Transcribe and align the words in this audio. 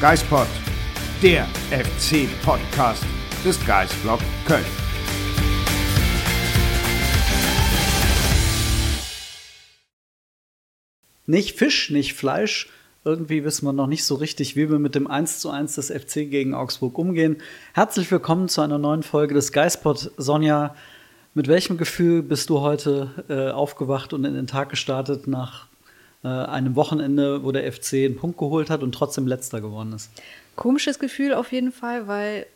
Geispod, 0.00 0.46
der 1.22 1.46
FC-Podcast 1.70 3.04
des 3.44 3.62
Geisblog 3.66 4.20
Köln. 4.46 4.64
Nicht 11.26 11.58
Fisch, 11.58 11.90
nicht 11.90 12.14
Fleisch. 12.14 12.70
Irgendwie 13.04 13.44
wissen 13.44 13.66
wir 13.66 13.74
noch 13.74 13.88
nicht 13.88 14.06
so 14.06 14.14
richtig, 14.14 14.56
wie 14.56 14.70
wir 14.70 14.78
mit 14.78 14.94
dem 14.94 15.06
1 15.06 15.40
zu 15.40 15.50
1 15.50 15.74
des 15.74 15.90
FC 15.90 16.30
gegen 16.30 16.54
Augsburg 16.54 16.96
umgehen. 16.96 17.36
Herzlich 17.74 18.10
willkommen 18.10 18.48
zu 18.48 18.62
einer 18.62 18.78
neuen 18.78 19.02
Folge 19.02 19.34
des 19.34 19.52
Geispod. 19.52 20.12
Sonja, 20.16 20.74
mit 21.34 21.46
welchem 21.46 21.76
Gefühl 21.76 22.22
bist 22.22 22.48
du 22.48 22.62
heute 22.62 23.10
äh, 23.28 23.50
aufgewacht 23.50 24.14
und 24.14 24.24
in 24.24 24.32
den 24.32 24.46
Tag 24.46 24.70
gestartet 24.70 25.26
nach 25.26 25.69
äh, 26.22 26.28
einem 26.28 26.76
Wochenende, 26.76 27.42
wo 27.44 27.52
der 27.52 27.70
FC 27.70 27.94
einen 27.94 28.16
Punkt 28.16 28.38
geholt 28.38 28.70
hat 28.70 28.82
und 28.82 28.92
trotzdem 28.92 29.26
letzter 29.26 29.60
geworden 29.60 29.92
ist? 29.92 30.10
Komisches 30.56 30.98
Gefühl 30.98 31.34
auf 31.34 31.52
jeden 31.52 31.72
Fall, 31.72 32.06
weil 32.06 32.46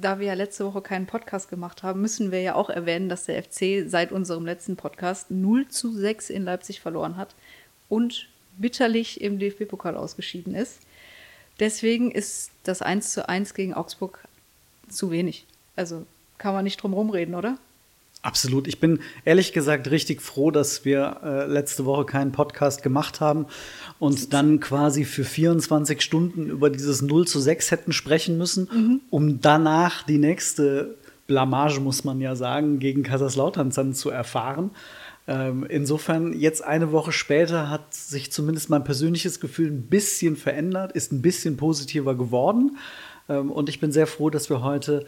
da 0.00 0.18
wir 0.18 0.26
ja 0.26 0.34
letzte 0.34 0.64
Woche 0.64 0.82
keinen 0.82 1.06
Podcast 1.06 1.48
gemacht 1.48 1.82
haben, 1.82 2.00
müssen 2.00 2.30
wir 2.30 2.40
ja 2.40 2.54
auch 2.54 2.70
erwähnen, 2.70 3.08
dass 3.08 3.24
der 3.24 3.42
FC 3.42 3.88
seit 3.88 4.12
unserem 4.12 4.44
letzten 4.44 4.76
Podcast 4.76 5.30
0 5.30 5.68
zu 5.68 5.92
6 5.92 6.30
in 6.30 6.44
Leipzig 6.44 6.80
verloren 6.80 7.16
hat 7.16 7.34
und 7.88 8.28
bitterlich 8.58 9.20
im 9.20 9.38
DFB-Pokal 9.38 9.96
ausgeschieden 9.96 10.54
ist. 10.54 10.80
Deswegen 11.60 12.10
ist 12.10 12.50
das 12.64 12.82
1 12.82 13.12
zu 13.12 13.28
1 13.28 13.54
gegen 13.54 13.74
Augsburg 13.74 14.18
zu 14.88 15.10
wenig. 15.10 15.46
Also 15.76 16.06
kann 16.38 16.54
man 16.54 16.64
nicht 16.64 16.82
drum 16.82 16.92
rumreden, 16.92 17.34
oder? 17.34 17.58
Absolut. 18.22 18.68
Ich 18.68 18.78
bin 18.78 19.00
ehrlich 19.24 19.52
gesagt 19.52 19.90
richtig 19.90 20.22
froh, 20.22 20.52
dass 20.52 20.84
wir 20.84 21.20
äh, 21.24 21.46
letzte 21.46 21.84
Woche 21.84 22.04
keinen 22.04 22.30
Podcast 22.30 22.84
gemacht 22.84 23.20
haben 23.20 23.46
und 23.98 24.32
dann 24.32 24.60
quasi 24.60 25.04
für 25.04 25.24
24 25.24 26.00
Stunden 26.00 26.48
über 26.48 26.70
dieses 26.70 27.02
0 27.02 27.26
zu 27.26 27.40
6 27.40 27.72
hätten 27.72 27.92
sprechen 27.92 28.38
müssen, 28.38 28.68
mhm. 28.72 29.00
um 29.10 29.40
danach 29.40 30.04
die 30.04 30.18
nächste 30.18 30.96
Blamage, 31.26 31.80
muss 31.80 32.04
man 32.04 32.20
ja 32.20 32.36
sagen, 32.36 32.78
gegen 32.78 33.02
Kaiserslautern 33.02 33.70
dann 33.70 33.92
zu 33.92 34.10
erfahren. 34.10 34.70
Ähm, 35.26 35.66
insofern, 35.68 36.32
jetzt 36.32 36.62
eine 36.62 36.92
Woche 36.92 37.10
später 37.10 37.70
hat 37.70 37.92
sich 37.92 38.30
zumindest 38.30 38.70
mein 38.70 38.84
persönliches 38.84 39.40
Gefühl 39.40 39.68
ein 39.68 39.82
bisschen 39.82 40.36
verändert, 40.36 40.92
ist 40.92 41.10
ein 41.10 41.22
bisschen 41.22 41.56
positiver 41.56 42.14
geworden. 42.16 42.76
Ähm, 43.28 43.50
und 43.50 43.68
ich 43.68 43.80
bin 43.80 43.90
sehr 43.90 44.06
froh, 44.06 44.30
dass 44.30 44.48
wir 44.48 44.62
heute 44.62 45.06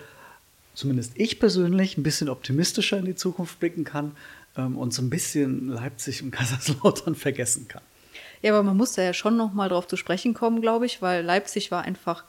zumindest 0.75 1.13
ich 1.17 1.41
persönlich 1.41 1.97
ein 1.97 2.03
bisschen 2.03 2.29
optimistischer 2.29 2.99
in 2.99 3.05
die 3.05 3.15
Zukunft 3.15 3.61
blicken 3.61 3.85
kann 3.85 4.13
ähm, 4.57 4.77
und 4.77 4.93
so 4.93 5.03
ein 5.03 5.11
bisschen 5.11 5.69
Leipzig 5.69 6.23
und 6.23 6.31
Kaiserslautern 6.33 7.15
vergessen 7.15 7.69
kann. 7.69 7.83
Ja, 8.43 8.53
aber 8.53 8.63
man 8.63 8.77
muss 8.77 8.93
da 8.93 9.03
ja 9.03 9.15
schon 9.15 9.37
noch 9.37 9.55
mal 9.55 9.69
drauf 9.69 9.89
zu 9.89 9.97
sprechen 9.97 10.35
kommen, 10.35 10.61
glaube 10.61 10.87
ich, 10.87 11.01
weil 11.01 11.25
Leipzig 11.25 11.71
war 11.71 11.83
einfach 11.83 12.25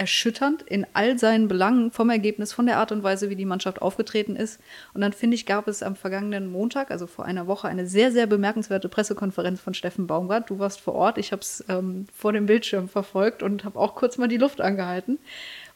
erschütternd 0.00 0.62
in 0.62 0.86
all 0.94 1.18
seinen 1.18 1.46
Belangen 1.46 1.90
vom 1.90 2.08
Ergebnis, 2.08 2.54
von 2.54 2.64
der 2.64 2.78
Art 2.78 2.90
und 2.90 3.02
Weise, 3.02 3.28
wie 3.28 3.36
die 3.36 3.44
Mannschaft 3.44 3.82
aufgetreten 3.82 4.34
ist. 4.34 4.58
Und 4.94 5.02
dann 5.02 5.12
finde 5.12 5.34
ich, 5.34 5.44
gab 5.44 5.68
es 5.68 5.82
am 5.82 5.94
vergangenen 5.94 6.50
Montag, 6.50 6.90
also 6.90 7.06
vor 7.06 7.26
einer 7.26 7.46
Woche, 7.46 7.68
eine 7.68 7.86
sehr, 7.86 8.10
sehr 8.10 8.26
bemerkenswerte 8.26 8.88
Pressekonferenz 8.88 9.60
von 9.60 9.74
Steffen 9.74 10.06
Baumgart. 10.06 10.48
Du 10.48 10.58
warst 10.58 10.80
vor 10.80 10.94
Ort, 10.94 11.18
ich 11.18 11.32
habe 11.32 11.42
es 11.42 11.62
ähm, 11.68 12.06
vor 12.14 12.32
dem 12.32 12.46
Bildschirm 12.46 12.88
verfolgt 12.88 13.42
und 13.42 13.64
habe 13.64 13.78
auch 13.78 13.94
kurz 13.94 14.16
mal 14.16 14.28
die 14.28 14.38
Luft 14.38 14.62
angehalten. 14.62 15.18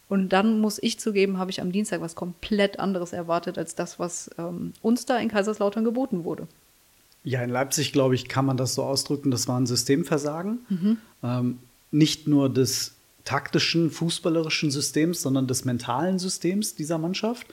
Und 0.09 0.29
dann 0.31 0.61
muss 0.61 0.79
ich 0.83 1.01
zugeben, 1.01 1.39
habe 1.39 1.51
ich 1.51 1.61
am 1.61 1.73
Dienstag 1.73 2.01
was 2.01 2.15
komplett 2.15 2.79
anderes 2.79 3.13
erwartet 3.13 3.57
als 3.57 3.75
das, 3.75 3.99
was 3.99 4.31
ähm, 4.39 4.73
uns 4.83 5.07
da 5.07 5.19
in 5.19 5.29
Kaiserslautern 5.29 5.85
geboten 5.85 6.25
wurde. 6.25 6.47
Ja, 7.25 7.43
in 7.43 7.49
Leipzig, 7.49 7.93
glaube 7.93 8.15
ich, 8.15 8.29
kann 8.29 8.45
man 8.45 8.59
das 8.59 8.75
so 8.75 8.83
ausdrücken, 8.83 9.31
das 9.31 9.49
war 9.49 9.59
ein 9.59 9.67
Systemversagen. 9.67 10.59
Mhm. 10.69 10.99
Ähm, 11.23 11.59
nicht 11.91 12.29
nur 12.29 12.51
des 12.51 12.95
taktischen, 13.25 13.91
fußballerischen 13.91 14.71
Systems, 14.71 15.23
sondern 15.23 15.47
des 15.47 15.65
mentalen 15.65 16.19
Systems 16.19 16.75
dieser 16.75 16.99
Mannschaft, 16.99 17.47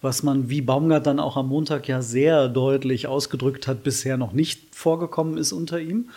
was 0.00 0.22
man, 0.22 0.48
wie 0.48 0.60
Baumgart 0.60 1.06
dann 1.06 1.18
auch 1.18 1.36
am 1.36 1.48
Montag 1.48 1.88
ja 1.88 2.02
sehr 2.02 2.48
deutlich 2.48 3.08
ausgedrückt 3.08 3.66
hat, 3.66 3.82
bisher 3.82 4.16
noch 4.16 4.32
nicht 4.32 4.74
vorgekommen 4.74 5.36
ist 5.38 5.52
unter 5.52 5.80
ihm. 5.80 6.10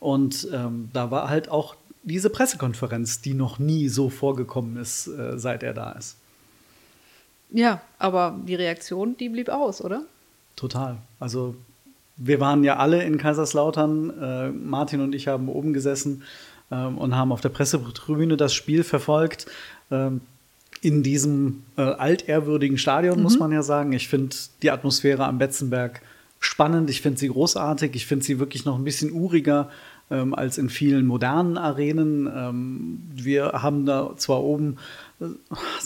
Und 0.00 0.48
ähm, 0.52 0.88
da 0.92 1.12
war 1.12 1.28
halt 1.30 1.48
auch 1.48 1.76
diese 2.06 2.30
Pressekonferenz, 2.30 3.20
die 3.20 3.34
noch 3.34 3.58
nie 3.58 3.88
so 3.88 4.08
vorgekommen 4.08 4.76
ist, 4.76 5.08
äh, 5.08 5.38
seit 5.38 5.62
er 5.62 5.74
da 5.74 5.92
ist. 5.92 6.16
Ja, 7.50 7.80
aber 7.98 8.38
die 8.46 8.54
Reaktion, 8.54 9.16
die 9.16 9.28
blieb 9.28 9.48
aus, 9.48 9.82
oder? 9.82 10.02
Total. 10.56 10.96
Also 11.20 11.54
wir 12.16 12.40
waren 12.40 12.64
ja 12.64 12.76
alle 12.76 13.02
in 13.02 13.18
Kaiserslautern. 13.18 14.10
Äh, 14.20 14.48
Martin 14.50 15.00
und 15.00 15.14
ich 15.14 15.28
haben 15.28 15.48
oben 15.48 15.72
gesessen 15.72 16.22
ähm, 16.70 16.96
und 16.96 17.14
haben 17.14 17.32
auf 17.32 17.40
der 17.40 17.50
Pressetribüne 17.50 18.36
das 18.36 18.54
Spiel 18.54 18.84
verfolgt. 18.84 19.46
Ähm, 19.90 20.20
in 20.80 21.02
diesem 21.02 21.64
äh, 21.76 21.82
altehrwürdigen 21.82 22.78
Stadion, 22.78 23.16
mhm. 23.16 23.22
muss 23.22 23.38
man 23.38 23.52
ja 23.52 23.62
sagen. 23.62 23.92
Ich 23.92 24.08
finde 24.08 24.36
die 24.62 24.70
Atmosphäre 24.70 25.24
am 25.24 25.38
Betzenberg 25.38 26.02
spannend. 26.38 26.90
Ich 26.90 27.00
finde 27.00 27.18
sie 27.18 27.28
großartig. 27.28 27.94
Ich 27.94 28.06
finde 28.06 28.24
sie 28.24 28.38
wirklich 28.38 28.64
noch 28.64 28.78
ein 28.78 28.84
bisschen 28.84 29.12
uriger 29.12 29.70
ähm, 30.10 30.34
als 30.34 30.58
in 30.58 30.68
vielen 30.70 31.06
modernen 31.06 31.58
Arenen. 31.58 32.30
Ähm, 32.32 33.02
wir 33.12 33.52
haben 33.54 33.86
da 33.86 34.12
zwar 34.16 34.42
oben 34.42 34.76
äh, 35.20 35.24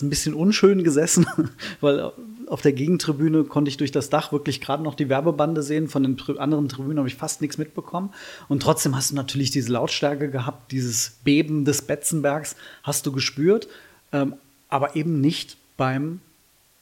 ein 0.00 0.10
bisschen 0.10 0.34
unschön 0.34 0.84
gesessen, 0.84 1.26
weil 1.80 2.12
auf 2.46 2.62
der 2.62 2.72
Gegentribüne 2.72 3.44
konnte 3.44 3.68
ich 3.68 3.76
durch 3.76 3.92
das 3.92 4.10
Dach 4.10 4.32
wirklich 4.32 4.60
gerade 4.60 4.82
noch 4.82 4.94
die 4.94 5.08
Werbebande 5.08 5.62
sehen. 5.62 5.88
Von 5.88 6.02
den 6.02 6.38
anderen 6.38 6.68
Tribünen 6.68 6.98
habe 6.98 7.08
ich 7.08 7.14
fast 7.14 7.40
nichts 7.40 7.58
mitbekommen. 7.58 8.10
Und 8.48 8.62
trotzdem 8.62 8.96
hast 8.96 9.12
du 9.12 9.14
natürlich 9.14 9.50
diese 9.50 9.72
Lautstärke 9.72 10.30
gehabt, 10.30 10.72
dieses 10.72 11.18
Beben 11.24 11.64
des 11.64 11.82
Betzenbergs 11.82 12.56
hast 12.82 13.06
du 13.06 13.12
gespürt, 13.12 13.68
ähm, 14.12 14.34
aber 14.68 14.96
eben 14.96 15.20
nicht 15.20 15.56
beim 15.76 16.20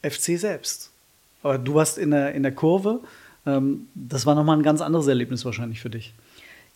FC 0.03 0.39
selbst. 0.39 0.91
Aber 1.43 1.59
du 1.59 1.75
warst 1.75 1.99
in 1.99 2.11
der, 2.11 2.35
in 2.35 2.43
der 2.43 2.53
Kurve. 2.53 3.01
Ähm, 3.47 3.89
das 3.95 4.27
war 4.27 4.35
nochmal 4.35 4.57
ein 4.57 4.63
ganz 4.63 4.81
anderes 4.81 5.07
Erlebnis 5.07 5.45
wahrscheinlich 5.45 5.81
für 5.81 5.91
dich. 5.91 6.15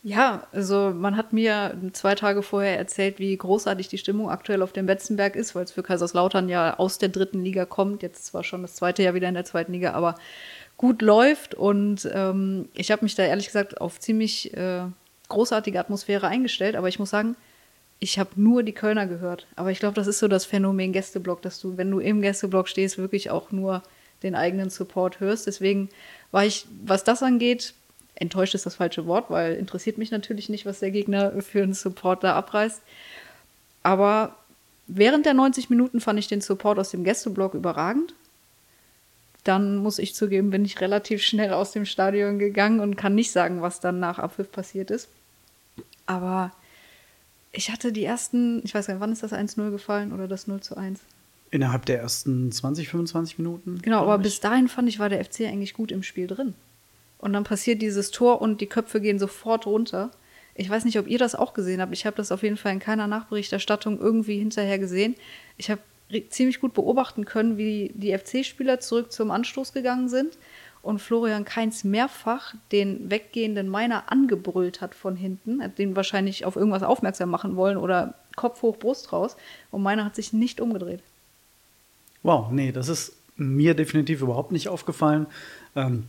Ja, 0.05 0.49
also 0.51 0.91
man 0.93 1.17
hat 1.17 1.33
mir 1.33 1.77
zwei 1.93 2.17
Tage 2.17 2.43
vorher 2.43 2.77
erzählt, 2.77 3.21
wie 3.21 3.37
großartig 3.37 3.87
die 3.87 3.99
Stimmung 3.99 4.31
aktuell 4.31 4.63
auf 4.63 4.73
dem 4.73 4.87
Betzenberg 4.87 5.37
ist, 5.37 5.55
weil 5.55 5.63
es 5.63 5.71
für 5.71 5.85
Kaiserslautern 5.85 6.49
ja 6.49 6.77
aus 6.77 6.99
der 6.99 7.09
dritten 7.09 7.45
Liga 7.45 7.67
kommt. 7.67 8.03
Jetzt 8.03 8.27
zwar 8.27 8.43
schon 8.43 8.63
das 8.63 8.75
zweite 8.75 9.05
Jahr 9.05 9.15
wieder 9.15 9.29
in 9.29 9.35
der 9.35 9.45
zweiten 9.45 9.73
Liga, 9.73 9.93
aber 9.93 10.17
gut 10.77 11.03
läuft. 11.03 11.55
Und 11.55 12.11
ähm, 12.13 12.69
ich 12.75 12.91
habe 12.91 13.05
mich 13.05 13.15
da 13.15 13.23
ehrlich 13.23 13.47
gesagt 13.47 13.81
auf 13.81 14.01
ziemlich 14.01 14.53
äh, 14.57 14.83
großartige 15.29 15.79
Atmosphäre 15.79 16.27
eingestellt. 16.27 16.75
Aber 16.75 16.89
ich 16.89 16.99
muss 16.99 17.11
sagen, 17.11 17.37
ich 18.01 18.19
habe 18.19 18.31
nur 18.35 18.65
die 18.65 18.73
Kölner 18.73 19.07
gehört. 19.07 19.47
Aber 19.55 19.71
ich 19.71 19.79
glaube, 19.79 19.95
das 19.95 20.09
ist 20.09 20.19
so 20.19 20.27
das 20.27 20.45
Phänomen 20.45 20.93
Gästeblock, 20.93 21.43
dass 21.43 21.61
du, 21.61 21.77
wenn 21.77 21.93
du 21.93 22.01
im 22.01 22.23
Gästeblock 22.23 22.67
stehst, 22.67 22.99
wirklich 22.99 23.31
auch 23.31 23.53
nur 23.53 23.85
den 24.25 24.35
eigenen 24.35 24.69
Support 24.69 25.21
hörst. 25.21 25.47
Deswegen 25.47 25.91
war 26.33 26.45
ich, 26.45 26.67
was 26.85 27.05
das 27.05 27.23
angeht, 27.23 27.75
enttäuscht 28.15 28.55
ist 28.55 28.67
das 28.67 28.77
falsche 28.77 29.07
Wort, 29.07 29.31
weil 29.31 29.55
interessiert 29.55 29.99
mich 29.99 30.11
natürlich 30.11 30.49
nicht, 30.49 30.67
was 30.67 30.81
der 30.81 30.91
Gegner 30.91 31.41
für 31.43 31.63
einen 31.63 31.75
Support 31.75 32.25
da 32.25 32.35
abreißt. 32.35 32.83
Aber 33.83 34.37
während 34.87 35.27
der 35.27 35.35
90 35.35 35.71
Minuten 35.71 36.01
fand 36.01 36.19
ich 36.19 36.29
den 36.29 36.41
Support 36.41 36.79
aus 36.79 36.91
dem 36.91 37.05
Gästeblock 37.05 37.55
überragend. 37.55 38.15
Dann 39.45 39.77
muss 39.77 39.99
ich 39.99 40.15
zugeben, 40.15 40.51
bin 40.51 40.65
ich 40.65 40.81
relativ 40.81 41.23
schnell 41.23 41.53
aus 41.53 41.73
dem 41.73 41.85
Stadion 41.85 42.39
gegangen 42.39 42.81
und 42.81 42.97
kann 42.97 43.15
nicht 43.15 43.33
sagen, 43.33 43.61
was 43.61 43.81
dann 43.81 43.99
nach 43.99 44.19
Abpfiff 44.19 44.53
passiert 44.53 44.91
ist. 44.91 45.09
Aber 46.07 46.53
ich 47.51 47.71
hatte 47.71 47.93
die 47.93 48.05
ersten, 48.05 48.63
ich 48.65 48.75
weiß 48.75 48.87
gar 48.87 48.95
nicht, 48.95 49.01
wann 49.01 49.13
ist 49.13 49.23
das 49.23 49.33
1-0 49.33 49.71
gefallen 49.71 50.13
oder 50.13 50.29
das 50.29 50.47
0 50.47 50.61
zu 50.61 50.77
1? 50.77 51.01
Innerhalb 51.51 51.85
der 51.87 52.01
ersten 52.01 52.51
20, 52.51 52.89
25 52.89 53.39
Minuten. 53.39 53.81
Genau, 53.83 54.03
aber 54.03 54.19
bis 54.19 54.41
dahin 54.41 54.69
fand 54.69 54.89
ich, 54.89 54.99
war 54.99 55.09
der 55.09 55.23
FC 55.23 55.41
eigentlich 55.41 55.75
gut 55.75 55.93
im 55.93 56.03
Spiel 56.03 56.27
drin. 56.27 56.55
Und 57.23 57.33
dann 57.33 57.45
passiert 57.45 57.81
dieses 57.81 58.11
Tor 58.11 58.43
und 58.43 58.61
die 58.61 58.67
Köpfe 58.67 59.01
gehen 59.01 59.21
sofort 59.21 59.65
runter. 59.65 60.11
Ich 60.57 60.69
weiß 60.69 60.85
nicht, 60.85 60.99
ob 60.99 61.07
ihr 61.07 61.19
das 61.19 61.37
auch 61.37 61.55
gesehen 61.55 61.81
habt. 61.81 61.93
Ich 61.93 62.05
habe 62.05 62.17
das 62.17 62.33
auf 62.33 62.43
jeden 62.43 62.57
Fall 62.57 62.73
in 62.73 62.81
keiner 62.81 63.07
Nachberichterstattung 63.07 64.01
irgendwie 64.01 64.39
hinterher 64.39 64.79
gesehen. 64.81 65.15
Ich 65.57 65.71
habe 65.71 65.81
ziemlich 66.31 66.61
gut 66.61 66.75
beobachten 66.75 67.25
können, 67.25 67.57
wie 67.57 67.93
die 67.95 68.17
FC-Spieler 68.17 68.81
zurück 68.81 69.13
zum 69.13 69.31
Anstoß 69.31 69.73
gegangen 69.73 70.09
sind 70.09 70.37
und 70.83 70.99
Florian 70.99 71.45
Keins 71.45 71.85
mehrfach 71.85 72.55
den 72.73 73.09
weggehenden 73.09 73.69
Meiner 73.69 74.11
angebrüllt 74.11 74.81
hat 74.81 74.97
von 74.97 75.15
hinten, 75.15 75.63
hat 75.63 75.79
den 75.79 75.95
wahrscheinlich 75.95 76.45
auf 76.45 76.57
irgendwas 76.57 76.83
aufmerksam 76.83 77.31
machen 77.31 77.55
wollen 77.55 77.77
oder 77.77 78.15
Kopf 78.35 78.63
hoch, 78.63 78.77
Brust 78.79 79.13
raus 79.13 79.37
und 79.71 79.83
Meiner 79.83 80.05
hat 80.05 80.17
sich 80.17 80.33
nicht 80.33 80.61
umgedreht. 80.61 81.01
Wow, 82.25 82.51
nee, 82.51 82.73
das 82.73 82.89
ist 82.89 83.17
mir 83.37 83.75
definitiv 83.75 84.23
überhaupt 84.23 84.51
nicht 84.51 84.69
aufgefallen. 84.69 85.27
Ähm, 85.77 86.09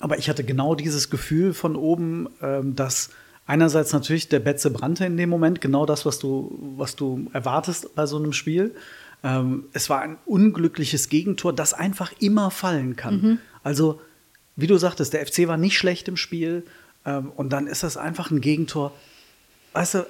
aber 0.00 0.18
ich 0.18 0.28
hatte 0.28 0.44
genau 0.44 0.74
dieses 0.74 1.10
Gefühl 1.10 1.54
von 1.54 1.76
oben, 1.76 2.28
ähm, 2.42 2.74
dass 2.76 3.10
einerseits 3.46 3.92
natürlich 3.92 4.28
der 4.28 4.40
Betze 4.40 4.70
brannte 4.70 5.04
in 5.04 5.16
dem 5.16 5.28
Moment, 5.30 5.60
genau 5.60 5.86
das, 5.86 6.06
was 6.06 6.18
du, 6.18 6.74
was 6.76 6.96
du 6.96 7.28
erwartest 7.32 7.94
bei 7.94 8.06
so 8.06 8.16
einem 8.16 8.32
Spiel. 8.32 8.74
Ähm, 9.22 9.64
es 9.72 9.88
war 9.90 10.00
ein 10.00 10.16
unglückliches 10.26 11.08
Gegentor, 11.08 11.52
das 11.52 11.74
einfach 11.74 12.12
immer 12.20 12.50
fallen 12.50 12.96
kann. 12.96 13.20
Mhm. 13.20 13.38
Also, 13.62 14.00
wie 14.56 14.66
du 14.66 14.76
sagtest, 14.76 15.12
der 15.14 15.26
FC 15.26 15.46
war 15.48 15.56
nicht 15.56 15.76
schlecht 15.78 16.08
im 16.08 16.16
Spiel 16.16 16.64
ähm, 17.06 17.30
und 17.34 17.52
dann 17.52 17.66
ist 17.66 17.82
das 17.82 17.96
einfach 17.96 18.30
ein 18.30 18.40
Gegentor, 18.40 18.92
weißt 19.72 19.94
du, 19.94 20.06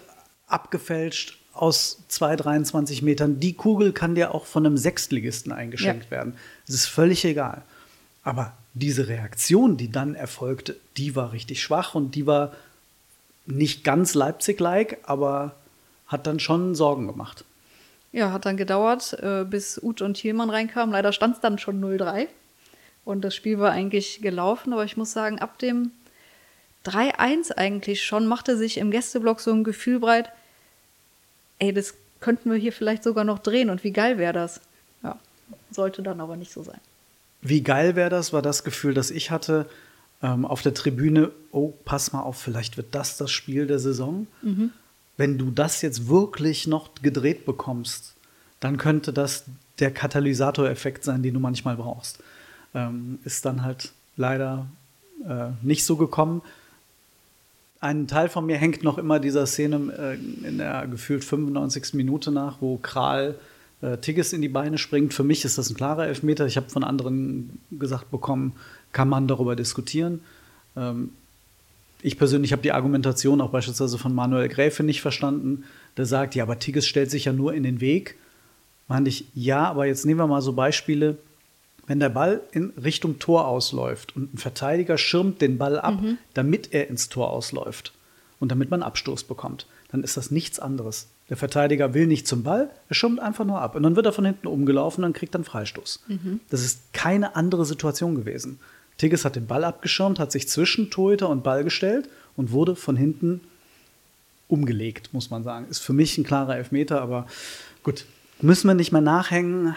abgefälscht, 0.46 1.38
aus 1.52 1.98
2, 2.08 2.34
23 2.36 3.02
Metern. 3.02 3.38
Die 3.38 3.52
Kugel 3.54 3.92
kann 3.92 4.14
dir 4.16 4.34
auch 4.34 4.44
von 4.44 4.66
einem 4.66 4.76
Sechstligisten 4.76 5.52
eingeschenkt 5.52 6.06
Ja. 6.06 6.10
werden. 6.10 6.34
Es 6.66 6.74
ist 6.74 6.86
völlig 6.86 7.24
egal. 7.24 7.62
Aber 8.24 8.52
diese 8.74 9.08
Reaktion, 9.08 9.76
die 9.76 9.90
dann 9.90 10.14
erfolgte, 10.14 10.76
die 10.96 11.16
war 11.16 11.32
richtig 11.32 11.62
schwach 11.62 11.94
und 11.94 12.14
die 12.14 12.26
war 12.26 12.52
nicht 13.46 13.84
ganz 13.84 14.14
Leipzig-like, 14.14 14.98
aber 15.04 15.54
hat 16.06 16.26
dann 16.26 16.40
schon 16.40 16.74
Sorgen 16.74 17.06
gemacht. 17.06 17.44
Ja, 18.12 18.32
hat 18.32 18.46
dann 18.46 18.56
gedauert, 18.56 19.14
äh, 19.22 19.44
bis 19.44 19.78
Uth 19.82 20.02
und 20.02 20.14
Thielmann 20.14 20.50
reinkamen. 20.50 20.92
Leider 20.92 21.12
stand 21.12 21.36
es 21.36 21.40
dann 21.40 21.58
schon 21.58 21.80
0-3. 21.80 22.28
Und 23.04 23.22
das 23.22 23.34
Spiel 23.34 23.58
war 23.58 23.72
eigentlich 23.72 24.20
gelaufen. 24.22 24.72
Aber 24.72 24.84
ich 24.84 24.96
muss 24.96 25.12
sagen, 25.12 25.40
ab 25.40 25.58
dem 25.58 25.90
3-1 26.84 27.52
eigentlich 27.52 28.04
schon 28.04 28.26
machte 28.26 28.56
sich 28.56 28.78
im 28.78 28.90
Gästeblock 28.90 29.40
so 29.40 29.52
ein 29.52 29.64
Gefühl 29.64 29.98
breit, 29.98 30.30
ey, 31.58 31.72
das 31.72 31.94
könnten 32.20 32.50
wir 32.50 32.58
hier 32.58 32.72
vielleicht 32.72 33.02
sogar 33.02 33.24
noch 33.24 33.40
drehen. 33.40 33.68
Und 33.68 33.82
wie 33.82 33.92
geil 33.92 34.16
wäre 34.16 34.32
das? 34.32 34.60
Ja, 35.02 35.18
sollte 35.70 36.02
dann 36.02 36.20
aber 36.20 36.36
nicht 36.36 36.52
so 36.52 36.62
sein. 36.62 36.80
Wie 37.44 37.62
geil 37.62 37.94
wäre 37.94 38.10
das, 38.10 38.32
war 38.32 38.42
das 38.42 38.64
Gefühl, 38.64 38.94
das 38.94 39.10
ich 39.10 39.30
hatte 39.30 39.66
ähm, 40.22 40.46
auf 40.46 40.62
der 40.62 40.72
Tribüne, 40.72 41.30
oh, 41.52 41.74
pass 41.84 42.12
mal 42.12 42.22
auf, 42.22 42.38
vielleicht 42.38 42.78
wird 42.78 42.94
das 42.94 43.18
das 43.18 43.30
Spiel 43.30 43.66
der 43.66 43.78
Saison. 43.78 44.26
Wenn 45.18 45.38
du 45.38 45.50
das 45.50 45.82
jetzt 45.82 46.08
wirklich 46.08 46.66
noch 46.66 46.90
gedreht 47.02 47.44
bekommst, 47.44 48.14
dann 48.60 48.78
könnte 48.78 49.12
das 49.12 49.44
der 49.78 49.90
Katalysatoreffekt 49.90 51.04
sein, 51.04 51.22
den 51.22 51.34
du 51.34 51.40
manchmal 51.40 51.76
brauchst. 51.76 52.18
Ähm, 52.74 53.18
ist 53.24 53.44
dann 53.44 53.62
halt 53.62 53.92
leider 54.16 54.66
äh, 55.28 55.50
nicht 55.62 55.84
so 55.84 55.96
gekommen. 55.96 56.40
Ein 57.80 58.08
Teil 58.08 58.30
von 58.30 58.46
mir 58.46 58.56
hängt 58.56 58.82
noch 58.82 58.96
immer 58.96 59.20
dieser 59.20 59.46
Szene 59.46 59.92
äh, 59.98 60.46
in 60.48 60.56
der 60.56 60.86
gefühlt 60.86 61.24
95. 61.24 61.92
Minute 61.92 62.30
nach, 62.30 62.62
wo 62.62 62.78
Kral 62.78 63.34
äh, 63.82 63.98
Tigges 63.98 64.32
in 64.32 64.42
die 64.42 64.48
Beine 64.48 64.78
springt. 64.78 65.14
Für 65.14 65.24
mich 65.24 65.44
ist 65.44 65.58
das 65.58 65.70
ein 65.70 65.76
klarer 65.76 66.06
Elfmeter. 66.06 66.46
Ich 66.46 66.56
habe 66.56 66.70
von 66.70 66.84
anderen 66.84 67.58
gesagt 67.70 68.10
bekommen, 68.10 68.54
kann 68.92 69.08
man 69.08 69.28
darüber 69.28 69.56
diskutieren. 69.56 70.20
Ähm, 70.76 71.10
ich 72.02 72.18
persönlich 72.18 72.52
habe 72.52 72.62
die 72.62 72.72
Argumentation 72.72 73.40
auch 73.40 73.50
beispielsweise 73.50 73.96
von 73.96 74.14
Manuel 74.14 74.48
Gräfe 74.48 74.82
nicht 74.82 75.00
verstanden. 75.00 75.64
Der 75.96 76.06
sagt, 76.06 76.34
ja, 76.34 76.42
aber 76.42 76.58
Tigges 76.58 76.86
stellt 76.86 77.10
sich 77.10 77.24
ja 77.24 77.32
nur 77.32 77.54
in 77.54 77.62
den 77.62 77.80
Weg. 77.80 78.16
Meinte 78.88 79.08
ich, 79.08 79.26
ja, 79.34 79.64
aber 79.64 79.86
jetzt 79.86 80.04
nehmen 80.04 80.20
wir 80.20 80.26
mal 80.26 80.42
so 80.42 80.52
Beispiele. 80.52 81.16
Wenn 81.86 82.00
der 82.00 82.10
Ball 82.10 82.40
in 82.52 82.72
Richtung 82.82 83.18
Tor 83.18 83.46
ausläuft 83.46 84.16
und 84.16 84.34
ein 84.34 84.38
Verteidiger 84.38 84.98
schirmt 84.98 85.40
den 85.40 85.58
Ball 85.58 85.78
ab, 85.78 85.98
damit 86.34 86.72
er 86.72 86.88
ins 86.88 87.08
Tor 87.08 87.30
ausläuft 87.30 87.92
und 88.40 88.50
damit 88.50 88.70
man 88.70 88.82
Abstoß 88.82 89.24
bekommt, 89.24 89.66
dann 89.90 90.02
ist 90.02 90.16
das 90.16 90.30
nichts 90.30 90.58
anderes. 90.58 91.08
Der 91.30 91.36
Verteidiger 91.36 91.94
will 91.94 92.06
nicht 92.06 92.26
zum 92.26 92.42
Ball, 92.42 92.70
er 92.88 92.94
schirmt 92.94 93.18
einfach 93.18 93.44
nur 93.44 93.60
ab. 93.60 93.74
Und 93.76 93.82
dann 93.82 93.96
wird 93.96 94.04
er 94.06 94.12
von 94.12 94.26
hinten 94.26 94.46
umgelaufen 94.46 95.04
und 95.04 95.14
kriegt 95.14 95.34
dann 95.34 95.44
Freistoß. 95.44 96.04
Das 96.50 96.62
ist 96.62 96.92
keine 96.92 97.34
andere 97.34 97.64
Situation 97.64 98.14
gewesen. 98.14 98.60
Tigges 98.98 99.24
hat 99.24 99.34
den 99.34 99.46
Ball 99.46 99.64
abgeschirmt, 99.64 100.18
hat 100.18 100.30
sich 100.32 100.48
zwischen 100.48 100.90
Torhüter 100.90 101.28
und 101.28 101.42
Ball 101.42 101.64
gestellt 101.64 102.08
und 102.36 102.52
wurde 102.52 102.76
von 102.76 102.96
hinten 102.96 103.40
umgelegt, 104.48 105.12
muss 105.12 105.30
man 105.30 105.42
sagen. 105.42 105.66
Ist 105.68 105.80
für 105.80 105.94
mich 105.94 106.18
ein 106.18 106.24
klarer 106.24 106.56
Elfmeter, 106.56 107.00
aber 107.00 107.26
gut, 107.82 108.04
müssen 108.40 108.68
wir 108.68 108.74
nicht 108.74 108.92
mehr 108.92 109.00
nachhängen. 109.00 109.74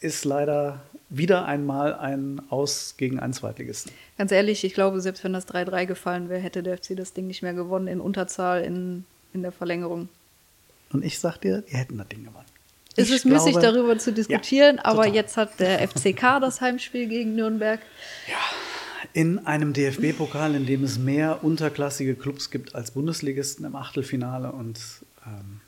Ist 0.00 0.24
leider 0.24 0.80
wieder 1.08 1.46
einmal 1.46 1.94
ein 1.94 2.42
Aus 2.50 2.94
gegen 2.96 3.20
einen 3.20 3.32
Zweitligisten. 3.32 3.92
Ganz 4.18 4.32
ehrlich, 4.32 4.64
ich 4.64 4.74
glaube, 4.74 5.00
selbst 5.00 5.22
wenn 5.24 5.32
das 5.32 5.46
3-3 5.46 5.86
gefallen 5.86 6.28
wäre, 6.28 6.40
hätte 6.40 6.62
der 6.62 6.78
FC 6.78 6.96
das 6.96 7.12
Ding 7.12 7.26
nicht 7.26 7.42
mehr 7.42 7.54
gewonnen 7.54 7.86
in 7.86 8.00
Unterzahl 8.00 8.62
in, 8.62 9.04
in 9.32 9.42
der 9.42 9.52
Verlängerung. 9.52 10.08
Und 10.96 11.04
ich 11.04 11.18
sag 11.18 11.38
dir, 11.38 11.62
die 11.62 11.74
hätten 11.76 11.98
das 11.98 12.08
Ding 12.08 12.24
gewonnen. 12.24 12.46
Es 12.96 13.10
ist 13.10 13.26
müßig, 13.26 13.52
glaube- 13.52 13.66
darüber 13.76 13.98
zu 13.98 14.12
diskutieren, 14.12 14.76
Ja, 14.76 14.84
aber 14.86 15.02
total. 15.02 15.14
jetzt 15.14 15.36
hat 15.36 15.60
der 15.60 15.80
FCK 15.86 16.40
das 16.40 16.60
Heimspiel 16.62 17.06
gegen 17.08 17.34
Nürnberg. 17.34 17.80
In 19.12 19.46
einem 19.46 19.72
DFB-Pokal, 19.72 20.54
in 20.54 20.66
dem 20.66 20.82
es 20.82 20.98
mehr 20.98 21.44
unterklassige 21.44 22.14
Clubs 22.14 22.50
gibt 22.50 22.74
als 22.74 22.90
Bundesligisten 22.92 23.64
im 23.66 23.76
Achtelfinale 23.76 24.52
und 24.52 24.78
ähm, 25.26 25.60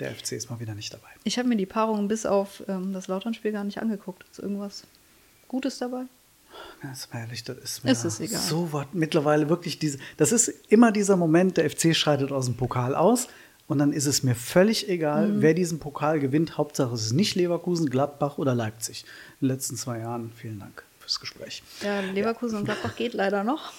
der 0.00 0.10
FC 0.14 0.32
ist 0.32 0.50
mal 0.50 0.60
wieder 0.60 0.74
nicht 0.74 0.92
dabei. 0.92 1.08
Ich 1.24 1.38
habe 1.38 1.48
mir 1.48 1.56
die 1.56 1.66
Paarung 1.66 2.08
bis 2.08 2.26
auf 2.26 2.62
ähm, 2.68 2.92
das 2.92 3.08
Lautern-Spiel 3.08 3.52
gar 3.52 3.64
nicht 3.64 3.78
angeguckt. 3.80 4.24
Ist 4.30 4.38
irgendwas 4.40 4.84
Gutes 5.48 5.78
dabei? 5.78 6.02
Ganz 6.82 7.08
ehrlich, 7.12 7.42
das 7.44 7.56
ist 7.58 7.84
mir 7.84 7.90
Es 7.90 8.04
ist 8.04 8.20
egal. 8.20 8.40
so 8.40 8.68
was 8.72 8.86
mittlerweile 8.92 9.48
wirklich 9.48 9.78
diese. 9.78 9.98
Das 10.18 10.30
ist 10.32 10.48
immer 10.68 10.92
dieser 10.92 11.16
Moment, 11.16 11.56
der 11.56 11.68
FC 11.70 11.96
scheidet 11.96 12.30
aus 12.32 12.44
dem 12.46 12.56
Pokal 12.56 12.94
aus 12.94 13.28
und 13.66 13.78
dann 13.78 13.92
ist 13.92 14.06
es 14.06 14.22
mir 14.22 14.34
völlig 14.34 14.88
egal, 14.88 15.28
Mhm. 15.28 15.42
wer 15.42 15.54
diesen 15.54 15.78
Pokal 15.78 16.20
gewinnt. 16.20 16.58
Hauptsache 16.58 16.94
es 16.94 17.06
ist 17.06 17.12
nicht 17.12 17.34
Leverkusen, 17.34 17.88
Gladbach 17.90 18.38
oder 18.38 18.54
Leipzig. 18.54 19.04
In 19.40 19.48
den 19.48 19.54
letzten 19.54 19.76
zwei 19.76 19.98
Jahren. 20.00 20.32
Vielen 20.36 20.58
Dank 20.60 20.82
fürs 21.00 21.20
Gespräch. 21.20 21.62
Ja, 21.82 22.00
Leverkusen 22.00 22.58
und 22.58 22.64
Gladbach 22.64 22.96
geht 22.96 23.14
leider 23.14 23.44
noch. 23.44 23.72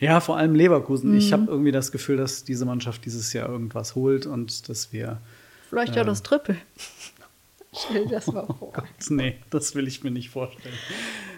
Ja, 0.00 0.20
vor 0.20 0.38
allem 0.38 0.54
Leverkusen. 0.54 1.14
Ich 1.16 1.28
Mhm. 1.28 1.32
habe 1.32 1.44
irgendwie 1.50 1.72
das 1.72 1.92
Gefühl, 1.92 2.16
dass 2.16 2.44
diese 2.44 2.64
Mannschaft 2.64 3.04
dieses 3.04 3.32
Jahr 3.34 3.48
irgendwas 3.48 3.94
holt 3.94 4.24
und 4.26 4.68
dass 4.68 4.92
wir. 4.92 5.20
Vielleicht 5.68 5.96
ja 5.96 6.04
das 6.04 6.22
Triple. 6.22 6.56
Stell 7.78 8.04
dir 8.06 8.12
das 8.12 8.26
mal 8.28 8.46
vor. 8.46 8.72
Gott, 8.72 8.84
nee, 9.10 9.36
das 9.50 9.74
will 9.74 9.86
ich 9.86 10.02
mir 10.02 10.10
nicht 10.10 10.30
vorstellen. 10.30 10.74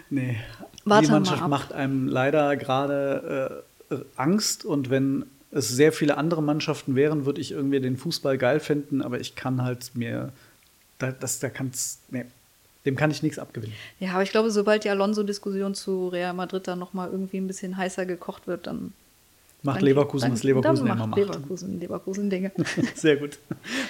Nee. 0.09 0.37
Warte 0.85 1.07
die 1.07 1.11
Mannschaft 1.11 1.47
macht 1.47 1.73
einem 1.73 2.07
leider 2.07 2.55
gerade 2.55 3.63
äh, 3.91 3.95
Angst 4.15 4.63
und 4.63 4.89
wenn 4.89 5.25
es 5.51 5.67
sehr 5.69 5.91
viele 5.91 6.17
andere 6.17 6.43
Mannschaften 6.43 6.95
wären, 6.95 7.25
würde 7.25 7.41
ich 7.41 7.51
irgendwie 7.51 7.79
den 7.79 7.97
Fußball 7.97 8.37
geil 8.37 8.59
finden, 8.59 9.01
aber 9.01 9.19
ich 9.19 9.35
kann 9.35 9.63
halt 9.63 9.91
mir. 9.95 10.31
Da, 10.99 11.11
das, 11.11 11.39
da 11.39 11.49
kann's, 11.49 11.99
nee, 12.09 12.25
dem 12.85 12.95
kann 12.97 13.09
ich 13.09 13.23
nichts 13.23 13.39
abgewinnen. 13.39 13.73
Ja, 13.99 14.11
aber 14.13 14.23
ich 14.23 14.31
glaube, 14.31 14.51
sobald 14.51 14.83
die 14.83 14.89
Alonso-Diskussion 14.89 15.73
zu 15.75 16.09
Real 16.09 16.33
Madrid 16.33 16.67
dann 16.67 16.77
nochmal 16.79 17.09
irgendwie 17.09 17.37
ein 17.37 17.47
bisschen 17.47 17.77
heißer 17.77 18.05
gekocht 18.05 18.47
wird, 18.47 18.67
dann. 18.67 18.93
Macht 19.63 19.77
dann- 19.77 19.85
Leverkusen, 19.85 20.25
dann, 20.27 20.33
was 20.33 20.43
Leverkusen 20.43 20.85
dann 20.85 20.97
immer 20.97 21.07
macht 21.07 21.19
macht. 21.19 21.35
Leverkusen, 21.35 21.79
Leverkusen-Dinge. 21.79 22.51
Sehr 22.95 23.17
gut. 23.17 23.39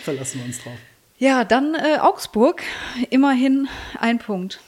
Verlassen 0.03 0.39
wir 0.39 0.45
uns 0.45 0.63
drauf. 0.63 0.77
ja, 1.19 1.43
dann 1.45 1.75
äh, 1.75 1.97
Augsburg. 1.99 2.61
Immerhin 3.09 3.67
ein 3.99 4.17
Punkt. 4.19 4.59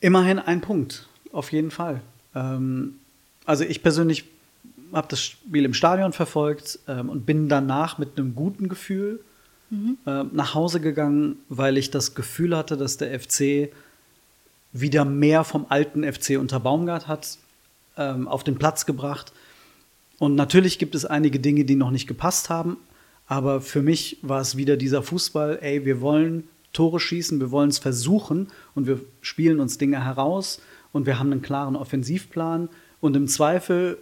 Immerhin 0.00 0.38
ein 0.38 0.60
Punkt, 0.60 1.06
auf 1.32 1.52
jeden 1.52 1.70
Fall. 1.70 2.00
Ähm, 2.34 2.98
also 3.44 3.64
ich 3.64 3.82
persönlich 3.82 4.24
habe 4.92 5.08
das 5.08 5.22
Spiel 5.22 5.64
im 5.64 5.74
Stadion 5.74 6.12
verfolgt 6.12 6.78
ähm, 6.88 7.08
und 7.08 7.26
bin 7.26 7.48
danach 7.48 7.98
mit 7.98 8.18
einem 8.18 8.34
guten 8.34 8.68
Gefühl 8.68 9.20
ähm, 10.06 10.30
nach 10.32 10.54
Hause 10.54 10.80
gegangen, 10.80 11.36
weil 11.48 11.78
ich 11.78 11.90
das 11.90 12.14
Gefühl 12.14 12.54
hatte, 12.56 12.76
dass 12.76 12.98
der 12.98 13.18
FC 13.18 13.70
wieder 14.72 15.06
mehr 15.06 15.44
vom 15.44 15.66
alten 15.70 16.04
FC 16.04 16.38
unter 16.38 16.60
Baumgart 16.60 17.08
hat 17.08 17.38
ähm, 17.96 18.28
auf 18.28 18.44
den 18.44 18.58
Platz 18.58 18.84
gebracht. 18.84 19.32
Und 20.18 20.34
natürlich 20.34 20.78
gibt 20.78 20.94
es 20.94 21.06
einige 21.06 21.40
Dinge, 21.40 21.64
die 21.64 21.74
noch 21.74 21.90
nicht 21.90 22.06
gepasst 22.06 22.50
haben, 22.50 22.76
aber 23.26 23.62
für 23.62 23.80
mich 23.80 24.18
war 24.20 24.42
es 24.42 24.58
wieder 24.58 24.76
dieser 24.76 25.02
Fußball, 25.02 25.58
ey, 25.62 25.86
wir 25.86 26.02
wollen 26.02 26.44
Tore 26.74 27.00
schießen, 27.00 27.40
wir 27.40 27.50
wollen 27.50 27.70
es 27.70 27.78
versuchen 27.78 28.48
und 28.74 28.86
wir 28.86 29.00
spielen 29.22 29.58
uns 29.58 29.78
Dinge 29.78 30.04
heraus 30.04 30.60
und 30.92 31.06
wir 31.06 31.18
haben 31.18 31.32
einen 31.32 31.42
klaren 31.42 31.76
Offensivplan 31.76 32.68
und 33.00 33.16
im 33.16 33.26
Zweifel 33.26 33.96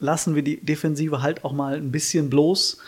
lassen 0.00 0.34
wir 0.34 0.42
die 0.42 0.64
Defensive 0.64 1.22
halt 1.22 1.44
auch 1.44 1.52
mal 1.52 1.76
ein 1.76 1.90
bisschen 1.90 2.30
bloß, 2.30 2.78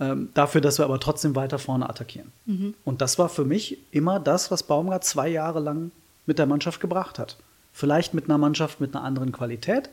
ähm, 0.00 0.30
dafür, 0.34 0.60
dass 0.60 0.78
wir 0.78 0.84
aber 0.84 1.00
trotzdem 1.00 1.34
weiter 1.34 1.58
vorne 1.58 1.88
attackieren. 1.88 2.32
Und 2.84 3.00
das 3.00 3.18
war 3.18 3.28
für 3.28 3.44
mich 3.44 3.78
immer 3.90 4.20
das, 4.20 4.50
was 4.50 4.62
Baumgart 4.62 5.04
zwei 5.04 5.28
Jahre 5.28 5.60
lang 5.60 5.90
mit 6.26 6.38
der 6.38 6.46
Mannschaft 6.46 6.80
gebracht 6.80 7.18
hat. 7.18 7.36
Vielleicht 7.72 8.14
mit 8.14 8.26
einer 8.26 8.38
Mannschaft 8.38 8.80
mit 8.80 8.94
einer 8.94 9.04
anderen 9.04 9.32
Qualität, 9.32 9.88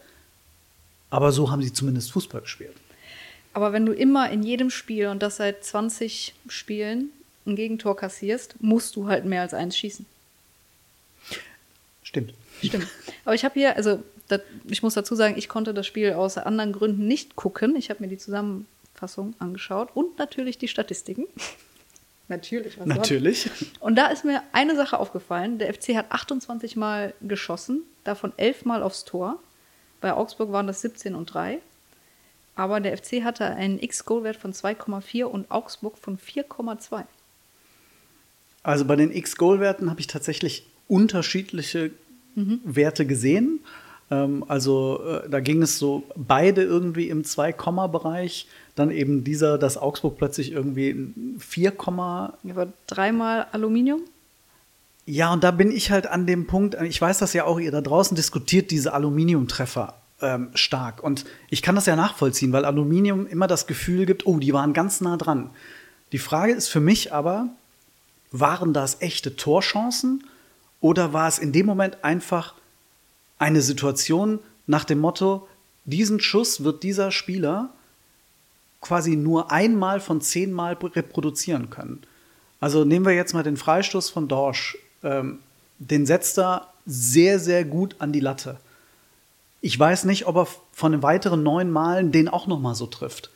aber 1.09 1.31
so 1.31 1.51
haben 1.51 1.61
sie 1.61 1.73
zumindest 1.73 2.11
Fußball 2.11 2.41
gespielt. 2.41 2.75
Aber 3.53 3.71
wenn 3.71 3.85
du 3.85 3.93
immer 3.93 4.29
in 4.29 4.43
jedem 4.43 4.69
Spiel 4.69 5.07
und 5.07 5.23
das 5.23 5.37
seit 5.37 5.63
20 5.63 6.35
Spielen 6.49 7.09
ein 7.45 7.55
Gegentor 7.55 7.95
kassierst, 7.95 8.55
musst 8.59 8.95
du 8.95 9.07
halt 9.07 9.25
mehr 9.25 9.41
als 9.41 9.53
eins 9.53 9.77
schießen. 9.77 10.05
Stimmt. 12.03 12.33
Stimmt. 12.61 12.87
Aber 13.23 13.33
ich 13.33 13.45
habe 13.45 13.53
hier, 13.53 13.75
also 13.75 14.03
das, 14.27 14.41
ich 14.67 14.83
muss 14.83 14.93
dazu 14.93 15.15
sagen, 15.15 15.35
ich 15.37 15.49
konnte 15.49 15.73
das 15.73 15.85
Spiel 15.85 16.13
aus 16.13 16.37
anderen 16.37 16.73
Gründen 16.73 17.07
nicht 17.07 17.35
gucken. 17.35 17.75
Ich 17.75 17.89
habe 17.89 18.01
mir 18.01 18.09
die 18.09 18.17
Zusammenfassung 18.17 19.35
angeschaut 19.39 19.89
und 19.93 20.17
natürlich 20.17 20.57
die 20.57 20.67
Statistiken. 20.67 21.25
natürlich. 22.27 22.79
was 22.79 22.87
Natürlich. 22.87 23.49
Und 23.79 23.95
da 23.95 24.07
ist 24.07 24.25
mir 24.25 24.41
eine 24.51 24.75
Sache 24.75 24.99
aufgefallen. 24.99 25.59
Der 25.59 25.73
FC 25.73 25.95
hat 25.95 26.11
28 26.11 26.75
Mal 26.75 27.13
geschossen, 27.21 27.83
davon 28.03 28.33
11 28.37 28.65
Mal 28.65 28.83
aufs 28.83 29.05
Tor. 29.05 29.39
Bei 30.01 30.13
Augsburg 30.13 30.51
waren 30.51 30.67
das 30.67 30.81
17 30.81 31.15
und 31.15 31.27
3. 31.27 31.59
Aber 32.55 32.79
der 32.79 32.97
FC 32.97 33.23
hatte 33.23 33.45
einen 33.45 33.79
X-Goal-Wert 33.79 34.37
von 34.37 34.53
2,4 34.53 35.25
und 35.25 35.51
Augsburg 35.51 35.97
von 35.97 36.17
4,2. 36.17 37.03
Also 38.63 38.85
bei 38.85 38.95
den 38.95 39.11
X-Goal-Werten 39.11 39.89
habe 39.89 39.99
ich 39.99 40.07
tatsächlich 40.07 40.65
unterschiedliche 40.87 41.91
Werte 42.35 43.05
gesehen. 43.05 43.59
Ähm, 44.11 44.43
also 44.47 45.01
äh, 45.03 45.29
da 45.29 45.39
ging 45.39 45.61
es 45.61 45.79
so 45.79 46.03
beide 46.15 46.63
irgendwie 46.63 47.09
im 47.09 47.23
2-Komma-Bereich. 47.23 48.47
Dann 48.75 48.91
eben 48.91 49.23
dieser, 49.23 49.57
dass 49.57 49.77
Augsburg 49.77 50.17
plötzlich 50.17 50.51
irgendwie 50.51 51.13
4, 51.39 51.73
Aber 51.79 52.67
dreimal 52.87 53.47
Aluminium? 53.51 54.01
Ja, 55.05 55.31
und 55.31 55.43
da 55.43 55.51
bin 55.51 55.71
ich 55.71 55.91
halt 55.91 56.07
an 56.07 56.25
dem 56.25 56.47
Punkt, 56.47 56.75
ich 56.81 56.99
weiß 56.99 57.19
das 57.19 57.33
ja 57.33 57.45
auch, 57.45 57.59
ihr 57.59 57.71
da 57.71 57.81
draußen 57.81 58.15
diskutiert 58.15 58.71
diese 58.71 58.93
Aluminiumtreffer 58.93 59.93
ähm, 60.21 60.49
stark. 60.55 61.03
Und 61.03 61.25
ich 61.49 61.61
kann 61.61 61.75
das 61.75 61.85
ja 61.85 61.95
nachvollziehen, 61.95 62.51
weil 62.51 62.65
Aluminium 62.65 63.27
immer 63.27 63.47
das 63.47 63.67
Gefühl 63.67 64.05
gibt, 64.05 64.25
oh, 64.25 64.39
die 64.39 64.53
waren 64.53 64.73
ganz 64.73 65.01
nah 65.01 65.17
dran. 65.17 65.51
Die 66.11 66.17
Frage 66.17 66.53
ist 66.53 66.69
für 66.69 66.79
mich 66.79 67.13
aber, 67.13 67.49
waren 68.31 68.73
das 68.73 69.01
echte 69.01 69.35
Torchancen 69.35 70.23
oder 70.81 71.13
war 71.13 71.27
es 71.27 71.39
in 71.39 71.51
dem 71.51 71.65
Moment 71.65 72.03
einfach 72.03 72.55
eine 73.37 73.61
Situation 73.61 74.39
nach 74.67 74.85
dem 74.85 74.99
Motto, 74.99 75.47
diesen 75.85 76.19
Schuss 76.19 76.63
wird 76.63 76.83
dieser 76.83 77.11
Spieler 77.11 77.69
quasi 78.81 79.15
nur 79.15 79.51
einmal 79.51 79.99
von 79.99 80.21
zehnmal 80.21 80.73
reproduzieren 80.73 81.69
können. 81.69 82.01
Also 82.59 82.85
nehmen 82.85 83.05
wir 83.05 83.13
jetzt 83.13 83.33
mal 83.33 83.43
den 83.43 83.57
Freistoß 83.57 84.09
von 84.09 84.27
Dorsch. 84.27 84.77
Ähm, 85.03 85.39
den 85.79 86.05
setzt 86.05 86.37
er 86.39 86.69
sehr, 86.85 87.39
sehr 87.39 87.65
gut 87.65 87.95
an 87.99 88.11
die 88.11 88.19
Latte. 88.19 88.57
Ich 89.61 89.77
weiß 89.77 90.05
nicht, 90.05 90.27
ob 90.27 90.35
er 90.37 90.47
von 90.71 90.91
den 90.91 91.03
weiteren 91.03 91.43
neun 91.43 91.71
Malen 91.71 92.11
den 92.11 92.29
auch 92.29 92.47
noch 92.47 92.59
mal 92.59 92.75
so 92.75 92.85
trifft. 92.85 93.31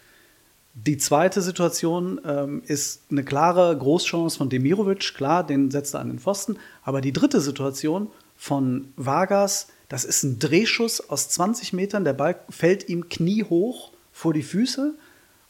Die 0.76 0.98
zweite 0.98 1.42
Situation 1.42 2.22
ähm, 2.26 2.62
ist 2.68 3.02
eine 3.10 3.24
klare 3.24 3.76
Großchance 3.76 4.38
von 4.38 4.50
Demirovic. 4.50 5.16
Klar, 5.16 5.46
den 5.46 5.72
setzt 5.72 5.96
er 5.96 6.00
an 6.00 6.10
den 6.10 6.20
Pfosten. 6.20 6.58
Aber 6.84 7.02
die 7.02 7.12
dritte 7.12 7.42
Situation 7.42 8.08
von 8.38 8.94
Vargas, 8.96 9.68
das 9.90 10.06
ist 10.06 10.24
ein 10.24 10.40
Drehschuss 10.40 11.10
aus 11.10 11.30
20 11.30 11.74
Metern. 11.74 12.06
Der 12.06 12.14
Ball 12.14 12.40
fällt 12.50 12.88
ihm 12.90 13.10
kniehoch 13.10 13.92
vor 14.14 14.34
die 14.34 14.44
Füße 14.44 14.94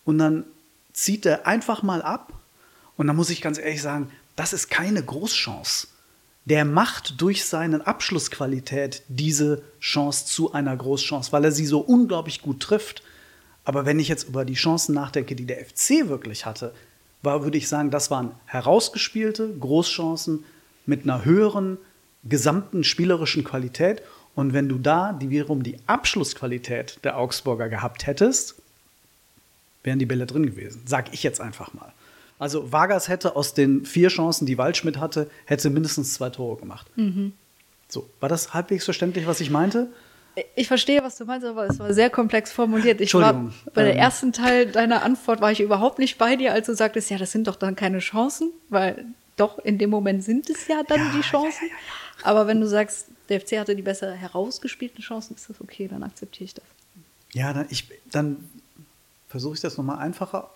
und 0.05 0.17
dann 0.17 0.46
zieht 0.93 1.25
er 1.25 1.46
einfach 1.46 1.84
mal 1.84 2.01
ab. 2.01 2.34
Und 2.98 3.08
da 3.08 3.13
muss 3.13 3.29
ich 3.29 3.41
ganz 3.41 3.60
ehrlich 3.60 3.81
sagen, 3.81 4.10
das 4.36 4.53
ist 4.53 4.69
keine 4.69 5.03
Großchance. 5.03 5.88
Der 6.46 6.63
macht 6.65 7.22
durch 7.22 7.46
seine 7.46 7.86
Abschlussqualität 7.86 9.03
diese 9.10 9.62
Chance 9.81 10.25
zu 10.25 10.53
einer 10.53 10.75
Großchance, 10.75 11.31
weil 11.31 11.43
er 11.43 11.51
sie 11.51 11.65
so 11.65 11.79
unglaublich 11.79 12.41
gut 12.41 12.62
trifft. 12.62 13.03
Aber 13.65 13.86
wenn 13.86 14.00
ich 14.00 14.08
jetzt 14.08 14.27
über 14.27 14.46
die 14.46 14.55
Chancen 14.55 14.96
nachdenke, 14.96 15.36
die 15.36 15.46
der 15.46 15.63
FC 15.63 16.08
wirklich 16.08 16.46
hatte, 16.46 16.74
war, 17.22 17.43
würde 17.43 17.58
ich 17.58 17.67
sagen, 17.67 17.91
das 17.91 18.10
waren 18.10 18.31
herausgespielte 18.46 19.53
Großchancen 19.60 20.46
mit 20.86 21.03
einer 21.03 21.25
höheren 21.25 21.77
gesamten 22.24 22.84
spielerischen 22.84 23.43
Qualität. 23.43 24.01
Und 24.39 24.53
wenn 24.53 24.69
du 24.69 24.77
da 24.77 25.12
die 25.12 25.29
wiederum 25.29 25.63
die 25.63 25.75
Abschlussqualität 25.86 27.00
der 27.03 27.17
Augsburger 27.17 27.67
gehabt 27.67 28.08
hättest, 28.08 28.55
wären 29.84 30.00
die 30.00 30.05
Bälle 30.05 30.25
drin 30.25 30.46
gewesen. 30.46 30.84
Sag 30.86 31.13
ich 31.13 31.24
jetzt 31.24 31.41
einfach 31.41 31.74
mal. 31.74 31.91
Also 32.39 32.72
Vargas 32.72 33.10
hätte 33.10 33.36
aus 33.36 33.53
den 33.53 33.86
vier 33.86 34.08
Chancen, 34.08 34.46
die 34.46 34.58
Waldschmidt 34.58 34.98
hatte, 34.98 35.29
hätte 35.43 35.69
mindestens 35.69 36.13
zwei 36.13 36.29
Tore 36.29 36.58
gemacht. 36.58 36.88
Mhm. 36.96 37.34
So, 37.89 38.10
war 38.22 38.29
das 38.29 38.53
halbwegs 38.53 38.86
verständlich, 38.86 39.27
was 39.27 39.41
ich 39.41 39.50
meinte? 39.50 39.88
Ich 40.55 40.69
verstehe, 40.69 41.03
was 41.03 41.17
du 41.17 41.25
meinst, 41.25 41.46
aber 41.46 41.65
es 41.65 41.77
war 41.77 41.93
sehr 41.93 42.10
komplex 42.10 42.53
formuliert. 42.53 43.01
Ich 43.01 43.13
war 43.13 43.51
bei 43.74 43.84
der 43.84 43.96
ähm. 43.96 44.00
ersten 44.00 44.31
Teil 44.31 44.67
deiner 44.67 45.03
Antwort 45.03 45.41
war 45.41 45.51
ich 45.51 45.60
überhaupt 45.60 46.00
nicht 46.00 46.17
bei 46.17 46.38
dir, 46.38 46.53
als 46.53 46.67
du 46.67 46.75
sagtest, 46.75 47.10
ja, 47.10 47.17
das 47.17 47.34
sind 47.34 47.46
doch 47.50 47.58
dann 47.58 47.75
keine 47.75 48.00
Chancen, 48.00 48.51
weil 48.69 49.03
doch 49.36 49.60
in 49.60 49.77
dem 49.77 49.89
Moment 49.89 50.24
sind 50.24 50.50
es 50.50 50.67
ja 50.69 50.81
dann 50.88 51.00
ja, 51.00 51.12
die 51.17 51.22
Chancen. 51.22 51.67
Ja, 51.67 51.74
ja, 51.74 51.98
aber 52.23 52.47
wenn 52.47 52.59
du 52.59 52.67
sagst, 52.67 53.07
der 53.29 53.41
FC 53.41 53.57
hatte 53.57 53.75
die 53.75 53.81
besser 53.81 54.13
herausgespielten 54.13 55.03
Chancen, 55.03 55.35
ist 55.35 55.49
das 55.49 55.61
okay, 55.61 55.88
dann 55.88 56.03
akzeptiere 56.03 56.45
ich 56.45 56.53
das. 56.53 56.65
Ja, 57.33 57.53
dann, 57.53 57.67
dann 58.11 58.49
versuche 59.27 59.55
ich 59.55 59.61
das 59.61 59.77
nochmal 59.77 59.99
einfacher. 59.99 60.49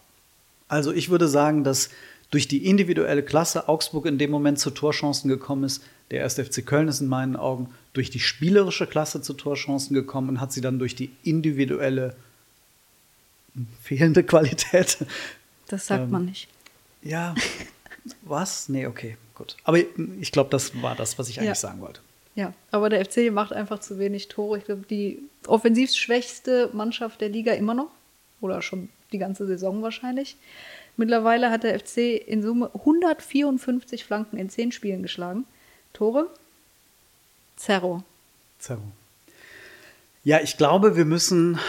Also 0.68 0.92
ich 0.92 1.10
würde 1.10 1.28
sagen, 1.28 1.64
dass 1.64 1.90
durch 2.32 2.48
die 2.48 2.66
individuelle 2.66 3.22
Klasse 3.22 3.70
Augsburg 3.70 4.08
in 4.08 4.18
dem 4.18 4.32
Moment 4.32 4.58
zu 4.58 4.72
Torchancen 4.72 5.30
gekommen 5.30 5.66
ist. 5.66 5.84
Der 6.10 6.20
erste 6.20 6.44
FC 6.44 6.66
Köln 6.66 6.88
ist 6.88 7.00
in 7.00 7.08
meinen 7.08 7.36
Augen 7.36 7.70
durch 7.94 8.10
die 8.10 8.20
spielerische 8.20 8.88
Klasse 8.88 9.22
zu 9.22 9.34
Torchancen 9.34 9.94
gekommen 9.94 10.30
und 10.30 10.42
hat 10.42 10.52
sie 10.52 10.62
dann 10.62 10.80
durch 10.80 10.96
die 10.96 11.12
individuelle 11.24 12.16
fehlende 13.84 14.24
Qualität. 14.24 14.98
Das 15.68 15.86
sagt 15.86 16.06
ähm, 16.06 16.10
man 16.10 16.26
nicht. 16.26 16.48
Ja, 17.04 17.36
was? 18.24 18.68
Nee, 18.68 18.88
okay, 18.88 19.18
gut. 19.44 19.58
Aber 19.64 19.78
ich 19.78 20.32
glaube, 20.32 20.50
das 20.50 20.82
war 20.82 20.96
das, 20.96 21.20
was 21.20 21.30
ich 21.30 21.40
eigentlich 21.40 21.50
ja. 21.50 21.56
sagen 21.56 21.82
wollte. 21.82 22.02
Ja, 22.36 22.54
aber 22.72 22.90
der 22.90 23.06
FC 23.06 23.32
macht 23.32 23.54
einfach 23.54 23.80
zu 23.80 24.00
wenig 24.00 24.28
Tore. 24.28 24.58
Ich 24.58 24.66
glaube, 24.66 24.86
die 24.90 25.20
offensiv 25.46 25.92
schwächste 25.92 26.70
Mannschaft 26.74 27.22
der 27.22 27.30
Liga 27.30 27.54
immer 27.54 27.74
noch. 27.74 27.92
Oder 28.42 28.62
schon 28.62 28.90
die 29.12 29.20
ganze 29.20 29.46
Saison 29.46 29.82
wahrscheinlich. 29.82 30.36
Mittlerweile 30.98 31.50
hat 31.52 31.64
der 31.64 31.80
FC 31.80 31.98
in 32.28 32.42
Summe 32.42 32.72
154 32.74 34.04
Flanken 34.04 34.38
in 34.38 34.50
10 34.50 34.72
Spielen 34.72 35.02
geschlagen. 35.02 35.46
Tore? 35.94 36.28
Zerro. 37.56 38.04
Zerro. 38.60 38.82
Ja, 40.24 40.40
ich 40.42 40.58
glaube, 40.58 40.96
wir 40.96 41.06
müssen 41.06 41.60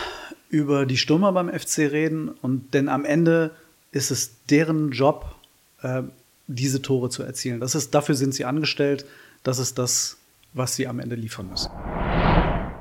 über 0.49 0.87
die 0.87 0.97
Stürmer 0.97 1.33
beim 1.33 1.49
FC 1.49 1.79
reden 1.91 2.29
und 2.29 2.73
denn 2.75 2.89
am 2.89 3.05
Ende 3.05 3.51
ist 3.93 4.11
es 4.11 4.45
deren 4.47 4.93
Job, 4.93 5.35
äh, 5.83 6.03
diese 6.47 6.83
Tore 6.83 7.11
zu 7.11 7.23
erzielen. 7.23 7.61
Das 7.61 7.75
ist, 7.75 7.95
dafür 7.95 8.15
sind 8.15 8.35
sie 8.35 8.45
angestellt. 8.45 9.07
Das 9.43 9.59
ist 9.59 9.79
das, 9.79 10.19
was 10.53 10.77
sie 10.77 10.87
am 10.87 10.99
Ende 11.01 11.17
liefern 11.17 11.49
müssen. 11.49 11.71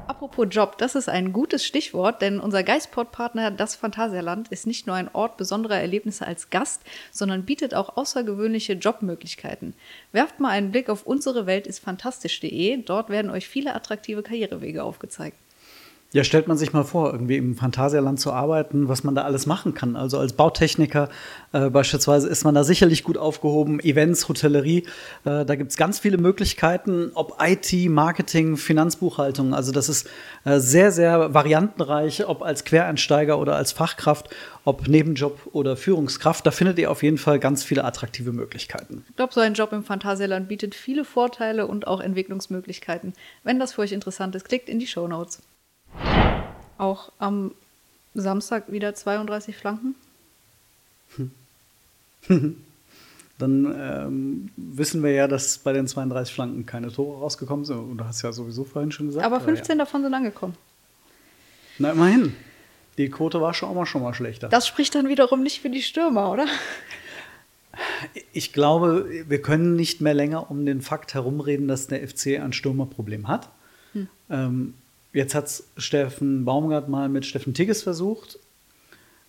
Apropos 0.06 0.48
Job, 0.50 0.78
das 0.78 0.96
ist 0.96 1.10
ein 1.10 1.34
gutes 1.34 1.66
Stichwort, 1.66 2.22
denn 2.22 2.40
unser 2.40 2.64
Geistpod-Partner 2.64 3.52
Das 3.52 3.76
Phantasialand 3.76 4.50
ist 4.50 4.68
nicht 4.68 4.86
nur 4.86 4.96
ein 4.96 5.10
Ort 5.14 5.38
besonderer 5.38 5.80
Erlebnisse 5.80 6.28
als 6.28 6.50
Gast, 6.50 6.82
sondern 7.12 7.46
bietet 7.46 7.74
auch 7.74 7.98
außergewöhnliche 7.98 8.74
Jobmöglichkeiten. 8.74 9.74
Werft 10.12 10.40
mal 10.40 10.50
einen 10.50 10.72
Blick 10.72 10.90
auf 10.90 11.06
unsere 11.06 11.46
Welt 11.46 11.68
ist 11.68 11.80
fantastisch.de, 11.80 12.84
dort 12.84 13.10
werden 13.10 13.32
euch 13.32 13.48
viele 13.48 13.76
attraktive 13.76 14.24
Karrierewege 14.24 14.84
aufgezeigt. 14.84 15.38
Ja, 16.14 16.24
stellt 16.24 16.48
man 16.48 16.58
sich 16.58 16.74
mal 16.74 16.84
vor, 16.84 17.12
irgendwie 17.12 17.38
im 17.38 17.56
Phantasialand 17.56 18.20
zu 18.20 18.32
arbeiten, 18.32 18.88
was 18.88 19.04
man 19.04 19.16
da 19.16 19.24
alles 19.24 19.48
machen 19.48 19.74
kann. 19.74 19.96
Also 19.96 20.20
als 20.20 20.34
Bautechniker 20.34 21.10
äh, 21.54 21.72
beispielsweise 21.72 22.30
ist 22.30 22.44
man 22.44 22.54
da 22.54 22.64
sicherlich 22.64 23.04
gut 23.04 23.18
aufgehoben. 23.18 23.80
Events, 23.80 24.30
Hotellerie, 24.30 24.86
äh, 25.26 25.44
da 25.44 25.56
gibt's 25.56 25.76
ganz 25.76 25.98
viele 25.98 26.20
Möglichkeiten, 26.20 27.10
ob 27.16 27.42
IT, 27.42 27.74
Marketing, 27.90 28.58
Finanzbuchhaltung. 28.58 29.56
Also 29.56 29.72
das 29.72 29.90
ist 29.90 30.08
äh, 30.46 30.60
sehr, 30.60 30.92
sehr 30.92 31.34
variantenreich, 31.34 32.28
ob 32.28 32.44
als 32.44 32.64
Quereinsteiger 32.64 33.40
oder 33.40 33.56
als 33.56 33.72
Fachkraft, 33.72 34.30
ob 34.66 34.88
Nebenjob 34.88 35.50
oder 35.52 35.76
Führungskraft. 35.76 36.46
Da 36.46 36.52
findet 36.52 36.78
ihr 36.78 36.92
auf 36.92 37.02
jeden 37.02 37.18
Fall 37.18 37.40
ganz 37.40 37.64
viele 37.64 37.84
attraktive 37.86 38.34
Möglichkeiten. 38.34 39.04
Ich 39.10 39.16
glaube, 39.16 39.34
so 39.34 39.42
ein 39.42 39.56
Job 39.56 39.74
im 39.74 39.84
Phantasialand 39.84 40.48
bietet 40.48 40.76
viele 40.76 41.06
Vorteile 41.06 41.66
und 41.66 41.88
auch 41.88 42.02
Entwicklungsmöglichkeiten. 42.02 43.14
Wenn 43.44 43.58
das 43.58 43.74
für 43.74 43.82
euch 43.82 43.94
interessant 43.94 44.36
ist, 44.36 44.46
klickt 44.46 44.70
in 44.70 44.78
die 44.78 44.86
Show 44.86 45.08
Notes. 45.08 45.42
Auch 46.78 47.12
am 47.20 47.52
Samstag 48.14 48.72
wieder 48.72 48.94
32 48.96 49.56
Flanken? 49.56 49.96
Dann 53.40 53.76
ähm, 53.78 54.50
wissen 54.56 55.04
wir 55.04 55.12
ja, 55.12 55.28
dass 55.28 55.58
bei 55.58 55.74
den 55.74 55.88
32 55.88 56.34
Flanken 56.34 56.66
keine 56.66 56.92
Tore 56.92 57.20
rausgekommen 57.20 57.66
sind. 57.66 57.78
Und 57.78 57.98
du 57.98 58.06
hast 58.06 58.22
ja 58.22 58.32
sowieso 58.32 58.64
vorhin 58.64 58.92
schon 58.92 59.08
gesagt. 59.08 59.26
Aber 59.26 59.40
15 59.40 59.78
ja. 59.78 59.86
davon 59.86 60.04
sind 60.04 60.14
angekommen. 60.14 60.56
Na, 61.80 61.92
immerhin. 61.92 62.36
Die 62.98 63.10
Quote 63.10 63.42
war 63.42 63.54
schon 63.54 63.70
auch 63.70 63.74
mal, 63.74 63.86
schon 63.86 64.04
mal 64.04 64.14
schlechter. 64.14 64.50
Das 64.50 64.68
spricht 64.68 64.94
dann 64.94 65.08
wiederum 65.10 65.42
nicht 65.42 65.62
für 65.62 65.70
die 65.70 65.82
Stürmer, 65.82 66.32
oder? 66.32 66.46
Ich 68.34 68.54
glaube, 68.54 69.10
wir 69.28 69.42
können 69.42 69.76
nicht 69.76 70.00
mehr 70.00 70.14
länger 70.14 70.52
um 70.52 70.66
den 70.66 70.82
Fakt 70.82 71.16
herumreden, 71.16 71.68
dass 71.68 71.88
der 71.88 72.08
FC 72.08 72.40
ein 72.40 72.54
Stürmerproblem 72.54 73.28
hat. 73.28 73.50
Hm. 73.94 74.08
Ähm, 74.30 74.74
Jetzt 75.14 75.36
hat 75.36 75.46
es 75.46 75.64
Steffen 75.78 76.44
Baumgart 76.44 76.90
mal 76.90 77.08
mit 77.08 77.26
Steffen 77.26 77.54
Tigges 77.54 77.84
versucht. 77.84 78.40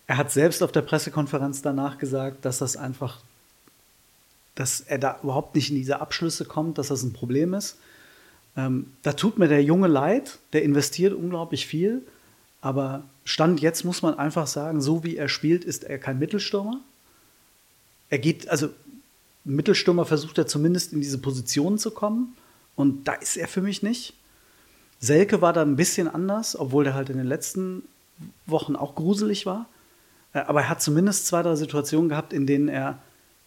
Er 0.07 0.17
hat 0.17 0.31
selbst 0.31 0.61
auf 0.63 0.71
der 0.71 0.81
Pressekonferenz 0.81 1.61
danach 1.61 1.97
gesagt, 1.99 2.43
dass 2.43 2.57
das 2.57 2.75
einfach, 2.75 3.21
dass 4.55 4.81
er 4.81 4.97
da 4.97 5.19
überhaupt 5.21 5.55
nicht 5.55 5.69
in 5.69 5.75
diese 5.75 6.01
Abschlüsse 6.01 6.45
kommt, 6.45 6.77
dass 6.79 6.87
das 6.87 7.03
ein 7.03 7.13
Problem 7.13 7.53
ist. 7.53 7.77
Ähm, 8.57 8.91
da 9.03 9.13
tut 9.13 9.37
mir 9.37 9.47
der 9.47 9.63
Junge 9.63 9.87
leid, 9.87 10.39
der 10.53 10.63
investiert 10.63 11.13
unglaublich 11.13 11.67
viel, 11.67 12.01
aber 12.61 13.03
Stand 13.23 13.61
jetzt 13.61 13.83
muss 13.83 14.01
man 14.01 14.17
einfach 14.17 14.47
sagen, 14.47 14.81
so 14.81 15.03
wie 15.03 15.17
er 15.17 15.29
spielt, 15.29 15.63
ist 15.63 15.83
er 15.83 15.99
kein 15.99 16.19
Mittelstürmer. 16.19 16.79
Er 18.09 18.19
geht, 18.19 18.49
also 18.49 18.69
Mittelstürmer 19.43 20.05
versucht 20.05 20.37
er 20.37 20.47
zumindest 20.47 20.93
in 20.93 21.01
diese 21.01 21.17
Position 21.19 21.77
zu 21.77 21.91
kommen 21.91 22.35
und 22.75 23.07
da 23.07 23.13
ist 23.13 23.37
er 23.37 23.47
für 23.47 23.61
mich 23.61 23.83
nicht. 23.83 24.13
Selke 24.99 25.41
war 25.41 25.53
da 25.53 25.61
ein 25.61 25.75
bisschen 25.75 26.07
anders, 26.07 26.57
obwohl 26.57 26.83
der 26.83 26.93
halt 26.93 27.09
in 27.09 27.17
den 27.17 27.27
letzten 27.27 27.83
Wochen 28.45 28.75
auch 28.75 28.95
gruselig 28.95 29.45
war. 29.45 29.67
Äh, 30.33 30.39
aber 30.39 30.61
er 30.61 30.69
hat 30.69 30.81
zumindest 30.81 31.27
zwei, 31.27 31.41
drei 31.41 31.55
Situationen 31.55 32.09
gehabt, 32.09 32.33
in 32.33 32.47
denen 32.47 32.67
er 32.67 32.99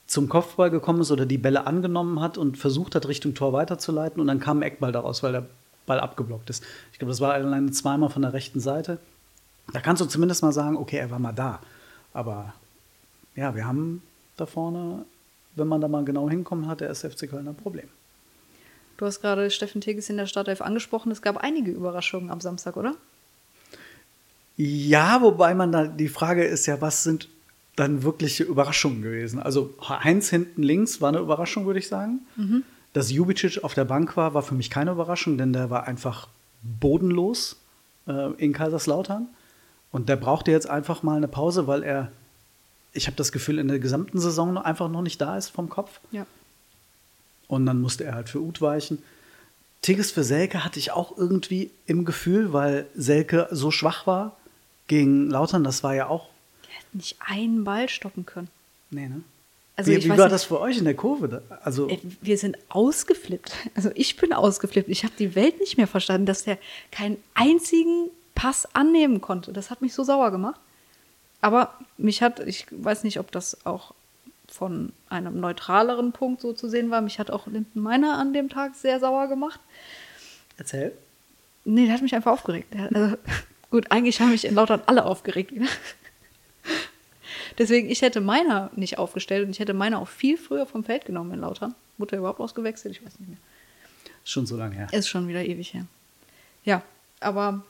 zum 0.06 0.28
Kopfball 0.28 0.70
gekommen 0.70 1.02
ist 1.02 1.10
oder 1.10 1.26
die 1.26 1.38
Bälle 1.38 1.66
angenommen 1.66 2.20
hat 2.20 2.38
und 2.38 2.56
versucht 2.56 2.94
hat, 2.94 3.06
Richtung 3.08 3.34
Tor 3.34 3.52
weiterzuleiten. 3.52 4.20
Und 4.20 4.26
dann 4.26 4.40
kam 4.40 4.58
ein 4.58 4.62
Eckball 4.62 4.90
daraus, 4.90 5.22
weil 5.22 5.32
der 5.32 5.46
Ball 5.86 6.00
abgeblockt 6.00 6.50
ist. 6.50 6.64
Ich 6.92 6.98
glaube, 6.98 7.10
das 7.10 7.20
war 7.20 7.34
alleine 7.34 7.70
zweimal 7.72 8.08
von 8.08 8.22
der 8.22 8.32
rechten 8.32 8.60
Seite. 8.60 8.98
Da 9.72 9.80
kannst 9.80 10.00
du 10.00 10.06
zumindest 10.06 10.42
mal 10.42 10.52
sagen, 10.52 10.76
okay, 10.76 10.96
er 10.96 11.10
war 11.10 11.18
mal 11.18 11.32
da. 11.32 11.60
Aber 12.14 12.54
ja, 13.36 13.54
wir 13.54 13.66
haben 13.66 14.02
da 14.36 14.46
vorne, 14.46 15.04
wenn 15.56 15.68
man 15.68 15.80
da 15.80 15.88
mal 15.88 16.04
genau 16.04 16.30
hinkommt, 16.30 16.66
hat 16.66 16.80
der 16.80 16.90
SFC 16.90 17.28
Köln 17.28 17.46
ein 17.46 17.54
Problem. 17.54 17.88
Du 18.98 19.06
hast 19.06 19.22
gerade 19.22 19.50
Steffen 19.50 19.80
Tigges 19.80 20.10
in 20.10 20.16
der 20.16 20.26
Startelf 20.26 20.60
angesprochen. 20.60 21.10
Es 21.12 21.22
gab 21.22 21.38
einige 21.38 21.70
Überraschungen 21.70 22.30
am 22.30 22.40
Samstag, 22.40 22.76
oder? 22.76 22.94
Ja, 24.56 25.22
wobei 25.22 25.54
man 25.54 25.70
da, 25.70 25.86
die 25.86 26.08
Frage 26.08 26.44
ist 26.44 26.66
ja, 26.66 26.80
was 26.80 27.04
sind 27.04 27.28
dann 27.76 28.02
wirkliche 28.02 28.42
Überraschungen 28.42 29.02
gewesen? 29.02 29.38
Also 29.38 29.72
Heinz 29.88 30.30
hinten 30.30 30.64
links 30.64 31.00
war 31.00 31.10
eine 31.10 31.20
Überraschung, 31.20 31.64
würde 31.64 31.78
ich 31.78 31.86
sagen. 31.86 32.26
Mhm. 32.34 32.64
Dass 32.92 33.12
Jubicic 33.12 33.62
auf 33.62 33.74
der 33.74 33.84
Bank 33.84 34.16
war, 34.16 34.34
war 34.34 34.42
für 34.42 34.56
mich 34.56 34.68
keine 34.68 34.90
Überraschung, 34.90 35.38
denn 35.38 35.52
der 35.52 35.70
war 35.70 35.86
einfach 35.86 36.26
bodenlos 36.62 37.56
äh, 38.08 38.32
in 38.32 38.52
Kaiserslautern. 38.52 39.28
Und 39.92 40.08
der 40.08 40.16
brauchte 40.16 40.50
jetzt 40.50 40.68
einfach 40.68 41.04
mal 41.04 41.16
eine 41.16 41.28
Pause, 41.28 41.68
weil 41.68 41.84
er, 41.84 42.10
ich 42.92 43.06
habe 43.06 43.16
das 43.16 43.30
Gefühl, 43.30 43.60
in 43.60 43.68
der 43.68 43.78
gesamten 43.78 44.18
Saison 44.18 44.58
einfach 44.58 44.88
noch 44.88 45.02
nicht 45.02 45.20
da 45.20 45.38
ist 45.38 45.50
vom 45.50 45.68
Kopf. 45.68 46.00
Ja. 46.10 46.26
Und 47.48 47.66
dann 47.66 47.80
musste 47.80 48.04
er 48.04 48.14
halt 48.14 48.28
für 48.28 48.40
Uth 48.40 48.60
weichen. 48.60 49.02
Tigges 49.82 50.10
für 50.10 50.24
Selke 50.24 50.64
hatte 50.64 50.78
ich 50.78 50.92
auch 50.92 51.16
irgendwie 51.16 51.70
im 51.86 52.04
Gefühl, 52.04 52.52
weil 52.52 52.86
Selke 52.94 53.48
so 53.50 53.70
schwach 53.70 54.06
war 54.06 54.36
gegen 54.86 55.30
Lautern. 55.30 55.64
Das 55.64 55.82
war 55.82 55.94
ja 55.94 56.08
auch. 56.08 56.28
Er 56.68 56.78
hätte 56.78 56.96
nicht 56.96 57.16
einen 57.20 57.64
Ball 57.64 57.88
stoppen 57.88 58.26
können. 58.26 58.48
Nee, 58.90 59.08
ne? 59.08 59.22
Also 59.76 59.92
wie 59.92 60.02
wie 60.02 60.08
war 60.08 60.16
nicht, 60.16 60.32
das 60.32 60.44
für 60.44 60.60
euch 60.60 60.78
in 60.78 60.84
der 60.84 60.94
Kurve? 60.94 61.40
Also 61.62 61.88
äh, 61.88 61.98
wir 62.20 62.36
sind 62.36 62.58
ausgeflippt. 62.68 63.52
Also 63.76 63.90
ich 63.94 64.16
bin 64.16 64.32
ausgeflippt. 64.32 64.88
Ich 64.88 65.04
habe 65.04 65.14
die 65.16 65.36
Welt 65.36 65.60
nicht 65.60 65.76
mehr 65.76 65.86
verstanden, 65.86 66.26
dass 66.26 66.42
der 66.42 66.58
keinen 66.90 67.16
einzigen 67.34 68.10
Pass 68.34 68.66
annehmen 68.74 69.20
konnte. 69.20 69.52
Das 69.52 69.70
hat 69.70 69.80
mich 69.80 69.94
so 69.94 70.02
sauer 70.02 70.32
gemacht. 70.32 70.60
Aber 71.40 71.74
mich 71.96 72.22
hat, 72.22 72.40
ich 72.40 72.66
weiß 72.70 73.04
nicht, 73.04 73.20
ob 73.20 73.30
das 73.30 73.64
auch 73.64 73.94
von 74.58 74.92
einem 75.08 75.38
neutraleren 75.38 76.12
Punkt 76.12 76.40
so 76.40 76.52
zu 76.52 76.68
sehen 76.68 76.90
war. 76.90 77.00
Mich 77.00 77.20
hat 77.20 77.30
auch 77.30 77.46
Linden 77.46 77.80
Meiner 77.80 78.18
an 78.18 78.32
dem 78.32 78.48
Tag 78.48 78.74
sehr 78.74 78.98
sauer 78.98 79.28
gemacht. 79.28 79.60
Erzähl. 80.56 80.92
Nee, 81.64 81.86
der 81.86 81.94
hat 81.94 82.02
mich 82.02 82.14
einfach 82.14 82.32
aufgeregt. 82.32 82.74
Also, 82.92 83.16
gut, 83.70 83.90
eigentlich 83.90 84.20
haben 84.20 84.30
mich 84.30 84.44
in 84.44 84.56
Lautern 84.56 84.82
alle 84.86 85.04
aufgeregt. 85.04 85.52
Deswegen, 87.58 87.88
ich 87.88 88.02
hätte 88.02 88.20
meiner 88.20 88.70
nicht 88.74 88.98
aufgestellt 88.98 89.44
und 89.44 89.50
ich 89.50 89.60
hätte 89.60 89.74
meiner 89.74 90.00
auch 90.00 90.08
viel 90.08 90.36
früher 90.36 90.66
vom 90.66 90.82
Feld 90.82 91.04
genommen 91.04 91.34
in 91.34 91.40
Lautern. 91.40 91.74
Wurde 91.96 92.16
er 92.16 92.20
überhaupt 92.20 92.40
ausgewechselt? 92.40 92.96
Ich 92.96 93.04
weiß 93.04 93.18
nicht 93.20 93.28
mehr. 93.28 93.38
Schon 94.24 94.46
so 94.46 94.56
lange 94.56 94.74
her. 94.74 94.88
Ist 94.92 95.08
schon 95.08 95.28
wieder 95.28 95.44
ewig 95.44 95.72
her. 95.72 95.86
Ja, 96.64 96.82
aber 97.20 97.62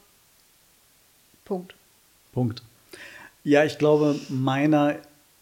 Punkt. 1.45 1.75
Punkt. 2.33 2.63
Ja, 3.45 3.65
ich 3.65 3.79
glaube, 3.79 4.19
meiner 4.29 4.97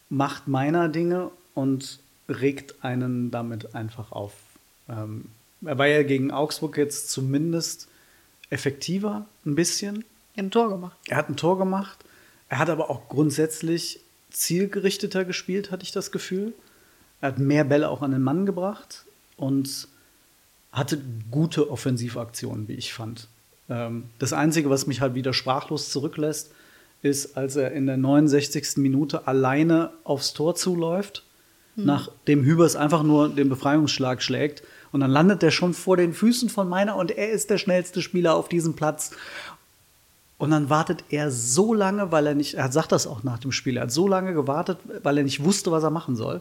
macht 0.08 0.48
meiner 0.48 0.88
Dinge 0.88 1.30
und 1.54 2.00
regt 2.28 2.84
einen 2.84 3.30
damit 3.30 3.74
einfach 3.74 4.12
auf. 4.12 4.32
Ähm, 4.88 5.26
er 5.64 5.78
war 5.78 5.86
ja 5.86 6.02
gegen 6.02 6.30
Augsburg 6.30 6.76
jetzt 6.76 7.10
zumindest 7.10 7.88
effektiver, 8.50 9.26
ein 9.44 9.54
bisschen. 9.54 10.04
Er 10.34 10.42
hat 10.42 10.46
ein 10.46 10.50
Tor 10.50 10.68
gemacht. 10.68 10.96
Er 11.08 11.16
hat 11.16 11.28
ein 11.28 11.36
Tor 11.36 11.58
gemacht. 11.58 11.98
Er 12.48 12.58
hat 12.58 12.70
aber 12.70 12.90
auch 12.90 13.08
grundsätzlich 13.08 14.00
zielgerichteter 14.30 15.24
gespielt, 15.24 15.70
hatte 15.70 15.82
ich 15.82 15.92
das 15.92 16.12
Gefühl. 16.12 16.52
Er 17.20 17.28
hat 17.28 17.38
mehr 17.38 17.64
Bälle 17.64 17.88
auch 17.88 18.02
an 18.02 18.10
den 18.10 18.22
Mann 18.22 18.46
gebracht 18.46 19.04
und 19.36 19.88
hatte 20.72 21.00
gute 21.30 21.70
Offensivaktionen, 21.70 22.68
wie 22.68 22.74
ich 22.74 22.92
fand. 22.92 23.28
Ähm, 23.68 24.04
das 24.18 24.32
Einzige, 24.32 24.68
was 24.68 24.86
mich 24.86 25.00
halt 25.00 25.14
wieder 25.14 25.32
sprachlos 25.32 25.90
zurücklässt, 25.90 26.52
ist, 27.02 27.36
als 27.36 27.56
er 27.56 27.72
in 27.72 27.86
der 27.86 27.96
69. 27.96 28.76
Minute 28.78 29.26
alleine 29.26 29.90
aufs 30.04 30.32
Tor 30.32 30.54
zuläuft, 30.54 31.24
mhm. 31.76 31.84
nachdem 31.84 32.44
Hübers 32.44 32.76
einfach 32.76 33.02
nur 33.02 33.28
den 33.28 33.48
Befreiungsschlag 33.48 34.22
schlägt. 34.22 34.62
Und 34.92 35.00
dann 35.00 35.10
landet 35.10 35.42
er 35.42 35.50
schon 35.50 35.74
vor 35.74 35.96
den 35.96 36.14
Füßen 36.14 36.48
von 36.48 36.68
meiner 36.68 36.96
und 36.96 37.10
er 37.10 37.30
ist 37.30 37.50
der 37.50 37.58
schnellste 37.58 38.02
Spieler 38.02 38.34
auf 38.34 38.48
diesem 38.48 38.74
Platz. 38.74 39.10
Und 40.38 40.50
dann 40.50 40.68
wartet 40.68 41.04
er 41.10 41.30
so 41.30 41.72
lange, 41.72 42.12
weil 42.12 42.26
er 42.26 42.34
nicht, 42.34 42.54
er 42.54 42.70
sagt 42.70 42.92
das 42.92 43.06
auch 43.06 43.22
nach 43.22 43.38
dem 43.38 43.52
Spiel, 43.52 43.76
er 43.76 43.84
hat 43.84 43.92
so 43.92 44.06
lange 44.06 44.34
gewartet, 44.34 44.78
weil 45.02 45.18
er 45.18 45.24
nicht 45.24 45.44
wusste, 45.44 45.70
was 45.70 45.82
er 45.82 45.90
machen 45.90 46.16
soll. 46.16 46.40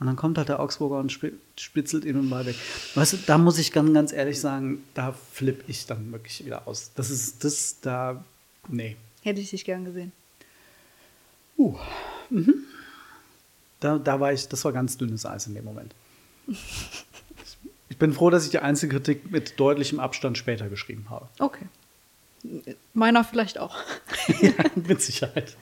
Und 0.00 0.06
dann 0.06 0.16
kommt 0.16 0.38
halt 0.38 0.48
der 0.48 0.58
Augsburger 0.58 0.98
und 0.98 1.12
spitzelt 1.56 2.04
ihn 2.04 2.16
und 2.16 2.28
mal 2.28 2.46
weg. 2.46 2.56
Weißt 2.94 3.12
du, 3.12 3.16
da 3.26 3.38
muss 3.38 3.58
ich 3.58 3.72
ganz, 3.72 3.92
ganz 3.94 4.12
ehrlich 4.12 4.40
sagen, 4.40 4.82
da 4.94 5.14
flippe 5.32 5.64
ich 5.68 5.86
dann 5.86 6.10
wirklich 6.10 6.44
wieder 6.44 6.66
aus. 6.66 6.90
Das 6.96 7.10
ist 7.10 7.44
das, 7.44 7.76
da, 7.80 8.24
nee. 8.68 8.96
Hätte 9.24 9.40
ich 9.40 9.50
dich 9.50 9.64
gern 9.64 9.86
gesehen. 9.86 10.12
Uh. 11.56 11.74
Mhm. 12.28 12.64
Da, 13.80 13.98
da 13.98 14.20
war 14.20 14.34
ich, 14.34 14.48
das 14.48 14.64
war 14.66 14.72
ganz 14.72 14.98
dünnes 14.98 15.24
Eis 15.24 15.46
in 15.46 15.54
dem 15.54 15.64
Moment. 15.64 15.94
ich 17.88 17.96
bin 17.96 18.12
froh, 18.12 18.28
dass 18.28 18.44
ich 18.44 18.50
die 18.50 18.58
einzige 18.58 18.96
Kritik 18.96 19.30
mit 19.30 19.58
deutlichem 19.58 19.98
Abstand 19.98 20.36
später 20.36 20.68
geschrieben 20.68 21.06
habe. 21.08 21.26
Okay. 21.38 21.64
Meiner 22.92 23.24
vielleicht 23.24 23.58
auch. 23.58 23.76
ja, 24.42 24.52
mit 24.74 25.00
Sicherheit. 25.00 25.56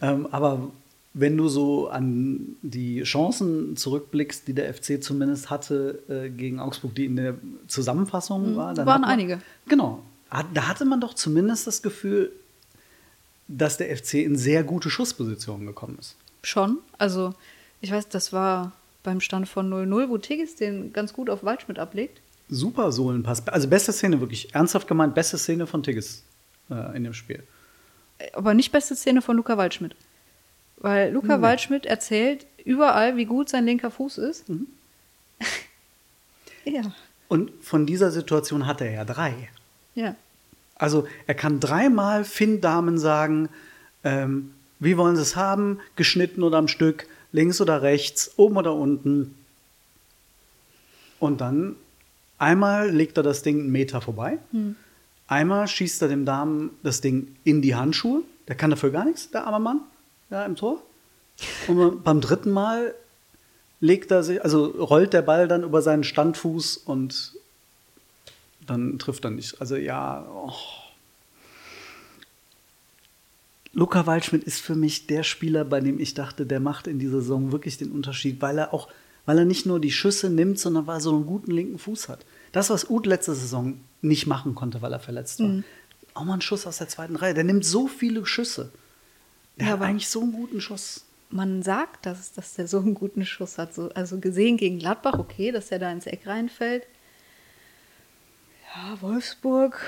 ähm, 0.00 0.26
aber 0.30 0.70
wenn 1.12 1.36
du 1.36 1.48
so 1.48 1.88
an 1.88 2.56
die 2.62 3.02
Chancen 3.02 3.76
zurückblickst, 3.76 4.48
die 4.48 4.54
der 4.54 4.72
FC 4.72 5.02
zumindest 5.02 5.50
hatte 5.50 6.02
äh, 6.08 6.30
gegen 6.30 6.58
Augsburg, 6.58 6.94
die 6.94 7.04
in 7.04 7.16
der 7.16 7.34
Zusammenfassung 7.68 8.52
mhm, 8.52 8.56
war, 8.56 8.72
dann 8.72 8.86
waren 8.86 9.04
einige. 9.04 9.42
Genau, 9.68 10.02
da 10.42 10.68
hatte 10.68 10.84
man 10.84 11.00
doch 11.00 11.14
zumindest 11.14 11.66
das 11.66 11.82
Gefühl, 11.82 12.32
dass 13.48 13.76
der 13.76 13.94
FC 13.96 14.14
in 14.14 14.36
sehr 14.36 14.64
gute 14.64 14.90
Schusspositionen 14.90 15.66
gekommen 15.66 15.98
ist. 15.98 16.16
Schon. 16.42 16.78
Also, 16.98 17.34
ich 17.80 17.90
weiß, 17.90 18.08
das 18.08 18.32
war 18.32 18.72
beim 19.02 19.20
Stand 19.20 19.48
von 19.48 19.70
0-0, 19.72 20.08
wo 20.08 20.18
Tigges 20.18 20.56
den 20.56 20.92
ganz 20.92 21.12
gut 21.12 21.28
auf 21.28 21.44
Waldschmidt 21.44 21.78
ablegt. 21.78 22.20
Super 22.48 22.92
Sohlenpass. 22.92 23.46
Also, 23.48 23.68
beste 23.68 23.92
Szene, 23.92 24.20
wirklich 24.20 24.54
ernsthaft 24.54 24.88
gemeint, 24.88 25.14
beste 25.14 25.38
Szene 25.38 25.66
von 25.66 25.82
Tigges 25.82 26.22
äh, 26.70 26.96
in 26.96 27.04
dem 27.04 27.14
Spiel. 27.14 27.42
Aber 28.32 28.54
nicht 28.54 28.72
beste 28.72 28.96
Szene 28.96 29.22
von 29.22 29.36
Luca 29.36 29.56
Waldschmidt. 29.56 29.94
Weil 30.76 31.12
Luca 31.12 31.36
nee. 31.36 31.42
Waldschmidt 31.42 31.86
erzählt 31.86 32.46
überall, 32.64 33.16
wie 33.16 33.24
gut 33.24 33.48
sein 33.48 33.64
linker 33.64 33.90
Fuß 33.90 34.18
ist. 34.18 34.48
Mhm. 34.48 34.66
ja. 36.64 36.82
Und 37.28 37.52
von 37.62 37.86
dieser 37.86 38.10
Situation 38.10 38.66
hat 38.66 38.80
er 38.80 38.90
ja 38.90 39.04
drei. 39.04 39.50
Ja. 39.94 40.14
Also 40.76 41.06
er 41.26 41.34
kann 41.34 41.60
dreimal 41.60 42.24
Finn-Damen 42.24 42.98
sagen, 42.98 43.48
ähm, 44.02 44.52
wie 44.80 44.96
wollen 44.96 45.16
sie 45.16 45.22
es 45.22 45.36
haben, 45.36 45.80
geschnitten 45.96 46.42
oder 46.42 46.58
am 46.58 46.68
Stück, 46.68 47.06
links 47.32 47.60
oder 47.60 47.82
rechts, 47.82 48.32
oben 48.36 48.56
oder 48.56 48.74
unten. 48.74 49.34
Und 51.20 51.40
dann 51.40 51.76
einmal 52.38 52.90
legt 52.90 53.16
er 53.16 53.22
das 53.22 53.42
Ding 53.42 53.60
einen 53.60 53.72
Meter 53.72 54.00
vorbei, 54.00 54.38
hm. 54.50 54.76
einmal 55.26 55.68
schießt 55.68 56.02
er 56.02 56.08
dem 56.08 56.24
Damen 56.24 56.70
das 56.82 57.00
Ding 57.00 57.36
in 57.44 57.62
die 57.62 57.74
Handschuhe. 57.74 58.22
Der 58.46 58.56
kann 58.56 58.70
dafür 58.70 58.90
gar 58.90 59.04
nichts, 59.04 59.30
der 59.30 59.46
arme 59.46 59.60
Mann, 59.60 59.80
ja, 60.28 60.44
im 60.44 60.56
Tor. 60.56 60.82
Und 61.66 62.04
beim 62.04 62.20
dritten 62.20 62.50
Mal 62.50 62.94
legt 63.80 64.10
er 64.10 64.22
sich, 64.22 64.42
also 64.42 64.66
rollt 64.66 65.12
der 65.12 65.22
Ball 65.22 65.48
dann 65.48 65.62
über 65.62 65.82
seinen 65.82 66.04
Standfuß 66.04 66.76
und 66.76 67.34
dann 68.66 68.98
trifft 68.98 69.24
er 69.24 69.30
nicht. 69.30 69.60
Also 69.60 69.76
ja. 69.76 70.26
Oh. 70.28 70.52
Luca 73.72 74.06
Waldschmidt 74.06 74.44
ist 74.44 74.60
für 74.60 74.76
mich 74.76 75.06
der 75.06 75.24
Spieler, 75.24 75.64
bei 75.64 75.80
dem 75.80 75.98
ich 75.98 76.14
dachte, 76.14 76.46
der 76.46 76.60
macht 76.60 76.86
in 76.86 76.98
dieser 76.98 77.20
Saison 77.20 77.50
wirklich 77.50 77.76
den 77.76 77.90
Unterschied, 77.90 78.40
weil 78.40 78.58
er 78.58 78.72
auch, 78.72 78.88
weil 79.26 79.38
er 79.38 79.44
nicht 79.44 79.66
nur 79.66 79.80
die 79.80 79.90
Schüsse 79.90 80.30
nimmt, 80.30 80.60
sondern 80.60 80.86
weil 80.86 80.98
er 80.98 81.00
so 81.00 81.14
einen 81.14 81.26
guten 81.26 81.50
linken 81.50 81.78
Fuß 81.78 82.08
hat. 82.08 82.24
Das, 82.52 82.70
was 82.70 82.88
Uth 82.88 83.06
letzte 83.06 83.34
Saison 83.34 83.80
nicht 84.00 84.28
machen 84.28 84.54
konnte, 84.54 84.80
weil 84.80 84.92
er 84.92 85.00
verletzt 85.00 85.40
war. 85.40 85.48
Mhm. 85.48 85.64
Auch 86.14 86.24
mal 86.24 86.34
ein 86.34 86.40
Schuss 86.40 86.66
aus 86.68 86.78
der 86.78 86.88
zweiten 86.88 87.16
Reihe. 87.16 87.34
Der 87.34 87.42
nimmt 87.42 87.64
so 87.64 87.88
viele 87.88 88.24
Schüsse. 88.24 88.70
Der 89.58 89.66
ja, 89.66 89.72
hat 89.72 89.82
eigentlich 89.82 90.08
so 90.08 90.20
einen 90.22 90.32
guten 90.32 90.60
Schuss. 90.60 91.04
Man 91.30 91.64
sagt, 91.64 92.06
dass, 92.06 92.32
dass 92.32 92.54
der 92.54 92.68
so 92.68 92.78
einen 92.78 92.94
guten 92.94 93.26
Schuss 93.26 93.58
hat. 93.58 93.74
So, 93.74 93.88
also 93.90 94.20
gesehen 94.20 94.56
gegen 94.56 94.78
Gladbach, 94.78 95.18
okay, 95.18 95.50
dass 95.50 95.72
er 95.72 95.80
da 95.80 95.90
ins 95.90 96.06
Eck 96.06 96.28
reinfällt. 96.28 96.86
Ja, 98.74 99.00
Wolfsburg 99.00 99.80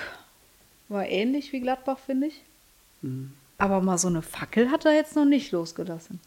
war 0.88 1.06
ähnlich 1.06 1.52
wie 1.52 1.60
Gladbach, 1.60 1.98
finde 1.98 2.28
ich. 2.28 2.42
Mhm. 3.02 3.32
Aber 3.58 3.80
mal 3.80 3.98
so 3.98 4.08
eine 4.08 4.22
Fackel 4.22 4.70
hat 4.70 4.84
er 4.84 4.94
jetzt 4.94 5.16
noch 5.16 5.24
nicht 5.24 5.50
losgelassen. 5.52 6.20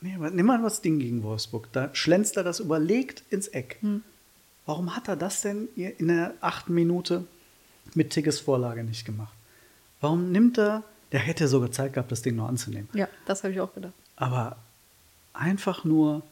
Nee, 0.00 0.14
aber 0.14 0.30
nimm 0.30 0.46
mal 0.46 0.62
das 0.62 0.80
Ding 0.80 0.98
gegen 0.98 1.22
Wolfsburg. 1.22 1.68
Da 1.72 1.94
schlänzt 1.94 2.36
er 2.36 2.44
das 2.44 2.58
überlegt 2.58 3.22
ins 3.30 3.48
Eck. 3.48 3.78
Mhm. 3.82 4.02
Warum 4.66 4.96
hat 4.96 5.08
er 5.08 5.16
das 5.16 5.42
denn 5.42 5.68
in 5.74 6.08
der 6.08 6.34
achten 6.40 6.74
Minute 6.74 7.26
mit 7.94 8.10
Tigges 8.10 8.40
Vorlage 8.40 8.84
nicht 8.84 9.04
gemacht? 9.04 9.34
Warum 10.00 10.32
nimmt 10.32 10.58
er, 10.58 10.82
der 11.12 11.20
hätte 11.20 11.48
sogar 11.48 11.70
Zeit 11.72 11.92
gehabt, 11.92 12.12
das 12.12 12.22
Ding 12.22 12.36
noch 12.36 12.48
anzunehmen. 12.48 12.88
Ja, 12.94 13.08
das 13.26 13.42
habe 13.42 13.52
ich 13.52 13.60
auch 13.60 13.74
gedacht. 13.74 13.92
Aber 14.16 14.56
einfach 15.32 15.84
nur 15.84 16.22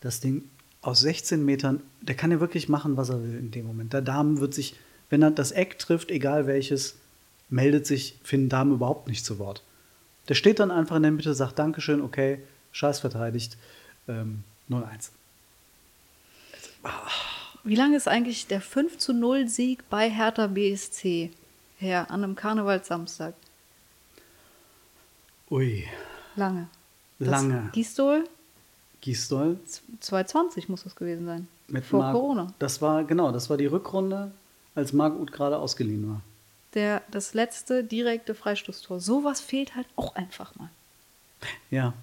das 0.00 0.20
Ding 0.20 0.42
aus 0.82 1.00
16 1.00 1.44
Metern, 1.44 1.80
der 2.02 2.14
kann 2.14 2.30
ja 2.30 2.40
wirklich 2.40 2.68
machen, 2.68 2.96
was 2.96 3.08
er 3.08 3.22
will 3.22 3.38
in 3.38 3.50
dem 3.50 3.66
Moment. 3.66 3.92
Der 3.92 4.02
Damen 4.02 4.40
wird 4.40 4.54
sich, 4.54 4.74
wenn 5.10 5.22
er 5.22 5.30
das 5.30 5.52
Eck 5.52 5.78
trifft, 5.78 6.10
egal 6.10 6.46
welches, 6.46 6.96
meldet 7.48 7.86
sich 7.86 8.18
Finn 8.22 8.48
Damen 8.48 8.72
überhaupt 8.72 9.08
nicht 9.08 9.24
zu 9.24 9.38
Wort. 9.38 9.62
Der 10.28 10.34
steht 10.34 10.58
dann 10.58 10.70
einfach 10.70 10.96
in 10.96 11.02
der 11.02 11.12
Mitte, 11.12 11.34
sagt 11.34 11.58
Dankeschön, 11.58 12.00
okay, 12.00 12.40
scheiß 12.72 13.00
verteidigt, 13.00 13.56
ähm, 14.08 14.44
0-1. 14.70 15.10
Wie 17.64 17.76
lange 17.76 17.96
ist 17.96 18.08
eigentlich 18.08 18.46
der 18.46 18.60
5 18.60 18.98
zu 18.98 19.12
0 19.12 19.48
Sieg 19.48 19.88
bei 19.90 20.10
Hertha 20.10 20.46
BSC 20.46 21.30
her 21.78 22.10
an 22.10 22.24
einem 22.24 22.34
Karnevalssamstag? 22.34 23.34
Ui, 25.50 25.84
Lange. 26.36 26.68
Lange. 27.18 27.70
Gistol, 27.72 28.24
Gisdol 29.00 29.58
2020 30.00 30.68
muss 30.68 30.82
das 30.84 30.96
gewesen 30.96 31.26
sein. 31.26 31.48
mit 31.68 31.84
Vor 31.84 32.00
Marc. 32.00 32.14
Corona. 32.14 32.54
Das 32.58 32.82
war, 32.82 33.04
genau, 33.04 33.30
das 33.32 33.50
war 33.50 33.56
die 33.56 33.66
Rückrunde, 33.66 34.32
als 34.74 34.92
Marc 34.92 35.18
Uth 35.18 35.32
gerade 35.32 35.58
ausgeliehen 35.58 36.08
war. 36.08 36.20
Der, 36.74 37.02
das 37.10 37.34
letzte 37.34 37.84
direkte 37.84 38.34
Freistoßtor. 38.34 39.00
Sowas 39.00 39.40
fehlt 39.40 39.76
halt 39.76 39.86
auch 39.96 40.16
einfach 40.16 40.54
mal. 40.56 40.70
Ja. 41.70 41.94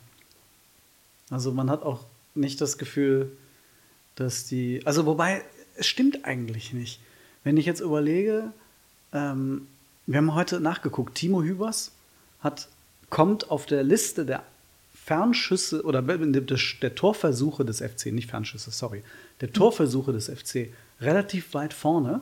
Also 1.30 1.52
man 1.52 1.70
hat 1.70 1.84
auch 1.84 2.06
nicht 2.36 2.62
das 2.62 2.78
Gefühl, 2.78 3.32
dass 4.16 4.46
die. 4.46 4.82
Also 4.86 5.06
wobei, 5.06 5.44
es 5.76 5.88
stimmt 5.88 6.26
eigentlich 6.26 6.74
nicht. 6.74 7.00
Wenn 7.44 7.58
ich 7.58 7.66
jetzt 7.66 7.82
überlege, 7.82 8.54
ähm, 9.14 9.68
wir 10.06 10.18
haben 10.18 10.36
heute 10.36 10.60
nachgeguckt, 10.60 11.16
Timo 11.16 11.42
Hübers 11.42 11.92
hat, 12.42 12.68
kommt 13.10 13.52
auf 13.52 13.66
der 13.66 13.84
Liste 13.84 14.26
der 14.26 14.44
Fernschüsse 14.94 15.84
oder 15.84 16.02
der, 16.02 16.42
der 16.82 16.96
Torversuche 16.96 17.66
des 17.66 17.80
FC, 17.80 18.08
nicht 18.08 18.30
Fernschüsse, 18.30 18.72
sorry, 18.72 19.04
der 19.42 19.52
Torversuche 19.52 20.14
des 20.14 20.30
FC 20.30 20.70
relativ 21.00 21.54
weit 21.54 21.74
vorne, 21.74 22.22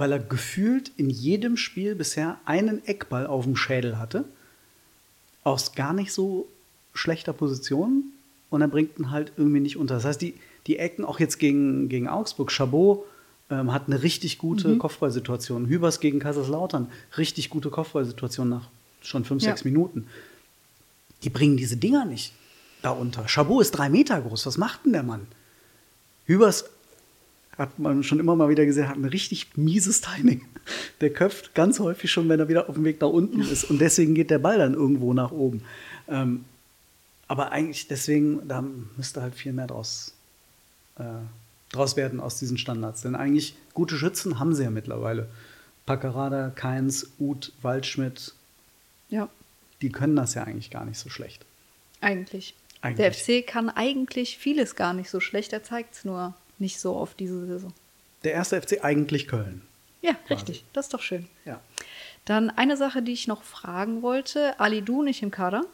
weil 0.00 0.12
er 0.12 0.18
gefühlt 0.18 0.90
in 0.96 1.10
jedem 1.10 1.56
Spiel 1.56 1.94
bisher 1.94 2.38
einen 2.46 2.84
Eckball 2.86 3.26
auf 3.26 3.44
dem 3.44 3.54
Schädel 3.56 3.98
hatte 3.98 4.24
aus 5.44 5.74
gar 5.74 5.92
nicht 5.92 6.12
so 6.12 6.48
schlechter 6.92 7.32
Position 7.32 8.04
und 8.50 8.60
er 8.62 8.68
bringt 8.68 8.98
ihn 8.98 9.10
halt 9.10 9.32
irgendwie 9.36 9.60
nicht 9.60 9.76
unter. 9.76 9.94
Das 9.94 10.04
heißt, 10.04 10.20
die, 10.20 10.34
die 10.66 10.78
Ecken 10.78 11.04
auch 11.04 11.20
jetzt 11.20 11.38
gegen, 11.38 11.88
gegen 11.88 12.08
Augsburg, 12.08 12.50
Chabot 12.52 13.04
ähm, 13.50 13.72
hat 13.72 13.86
eine 13.86 14.02
richtig 14.02 14.38
gute 14.38 14.76
Kopfballsituation. 14.78 15.66
Hübers 15.66 16.00
gegen 16.00 16.18
Kaiserslautern, 16.18 16.88
richtig 17.16 17.48
gute 17.50 17.70
Kopfballsituation 17.70 18.48
nach 18.48 18.68
schon 19.02 19.24
fünf, 19.24 19.42
Ja. 19.42 19.50
sechs 19.50 19.64
Minuten. 19.64 20.06
Die 21.22 21.30
bringen 21.30 21.56
diese 21.56 21.76
Dinger 21.76 22.04
nicht 22.04 22.32
da 22.82 22.90
unter. 22.90 23.26
Chabot 23.28 23.62
ist 23.62 23.72
drei 23.72 23.88
Meter 23.88 24.20
groß. 24.20 24.46
Was 24.46 24.58
macht 24.58 24.84
denn 24.84 24.92
der 24.92 25.02
Mann? 25.02 25.26
Hübers 26.26 26.64
hat 27.60 27.78
man 27.78 28.02
schon 28.02 28.18
immer 28.18 28.34
mal 28.36 28.48
wieder 28.48 28.64
gesehen, 28.64 28.88
hat 28.88 28.96
ein 28.96 29.04
richtig 29.04 29.56
mieses 29.56 30.00
Timing. 30.00 30.46
Der 31.00 31.12
köpft 31.12 31.54
ganz 31.54 31.78
häufig 31.78 32.10
schon, 32.10 32.28
wenn 32.28 32.40
er 32.40 32.48
wieder 32.48 32.68
auf 32.68 32.74
dem 32.74 32.84
Weg 32.84 33.00
nach 33.00 33.08
unten 33.08 33.40
ist. 33.42 33.64
Und 33.64 33.80
deswegen 33.80 34.14
geht 34.14 34.30
der 34.30 34.38
Ball 34.38 34.58
dann 34.58 34.74
irgendwo 34.74 35.12
nach 35.12 35.30
oben. 35.30 35.62
Ähm, 36.08 36.44
aber 37.28 37.52
eigentlich 37.52 37.86
deswegen, 37.86 38.48
da 38.48 38.64
müsste 38.96 39.20
halt 39.22 39.34
viel 39.34 39.52
mehr 39.52 39.66
draus, 39.66 40.14
äh, 40.98 41.04
draus 41.70 41.96
werden 41.96 42.18
aus 42.18 42.38
diesen 42.38 42.56
Standards. 42.58 43.02
Denn 43.02 43.14
eigentlich 43.14 43.54
gute 43.74 43.96
Schützen 43.96 44.38
haben 44.38 44.54
sie 44.54 44.62
ja 44.64 44.70
mittlerweile. 44.70 45.28
Packerada, 45.86 46.50
Keins, 46.50 47.10
Uth, 47.18 47.52
Waldschmidt, 47.62 48.34
Ja, 49.10 49.28
die 49.82 49.90
können 49.90 50.16
das 50.16 50.34
ja 50.34 50.44
eigentlich 50.44 50.70
gar 50.70 50.84
nicht 50.84 50.98
so 50.98 51.08
schlecht. 51.10 51.44
eigentlich. 52.00 52.54
Eigentlich. 52.82 52.96
Der 53.26 53.42
FC 53.42 53.46
kann 53.46 53.68
eigentlich 53.68 54.38
vieles 54.38 54.74
gar 54.74 54.94
nicht 54.94 55.10
so 55.10 55.20
schlecht. 55.20 55.52
Er 55.52 55.62
zeigt 55.62 55.94
es 55.96 56.04
nur 56.06 56.32
nicht 56.60 56.80
so 56.80 56.96
auf 56.96 57.14
diese 57.14 57.46
Saison. 57.46 57.72
Der 58.24 58.32
erste 58.32 58.60
FC 58.60 58.84
eigentlich 58.84 59.26
Köln. 59.28 59.62
Ja, 60.02 60.12
richtig. 60.28 60.64
Das 60.72 60.86
ist 60.86 60.94
doch 60.94 61.02
schön. 61.02 61.26
Ja. 61.44 61.60
Dann 62.24 62.50
eine 62.50 62.76
Sache, 62.76 63.02
die 63.02 63.12
ich 63.12 63.26
noch 63.26 63.42
fragen 63.42 64.02
wollte. 64.02 64.58
Ali 64.60 64.82
Du 64.82 65.02
nicht 65.02 65.22
im 65.22 65.30
Kader. 65.30 65.64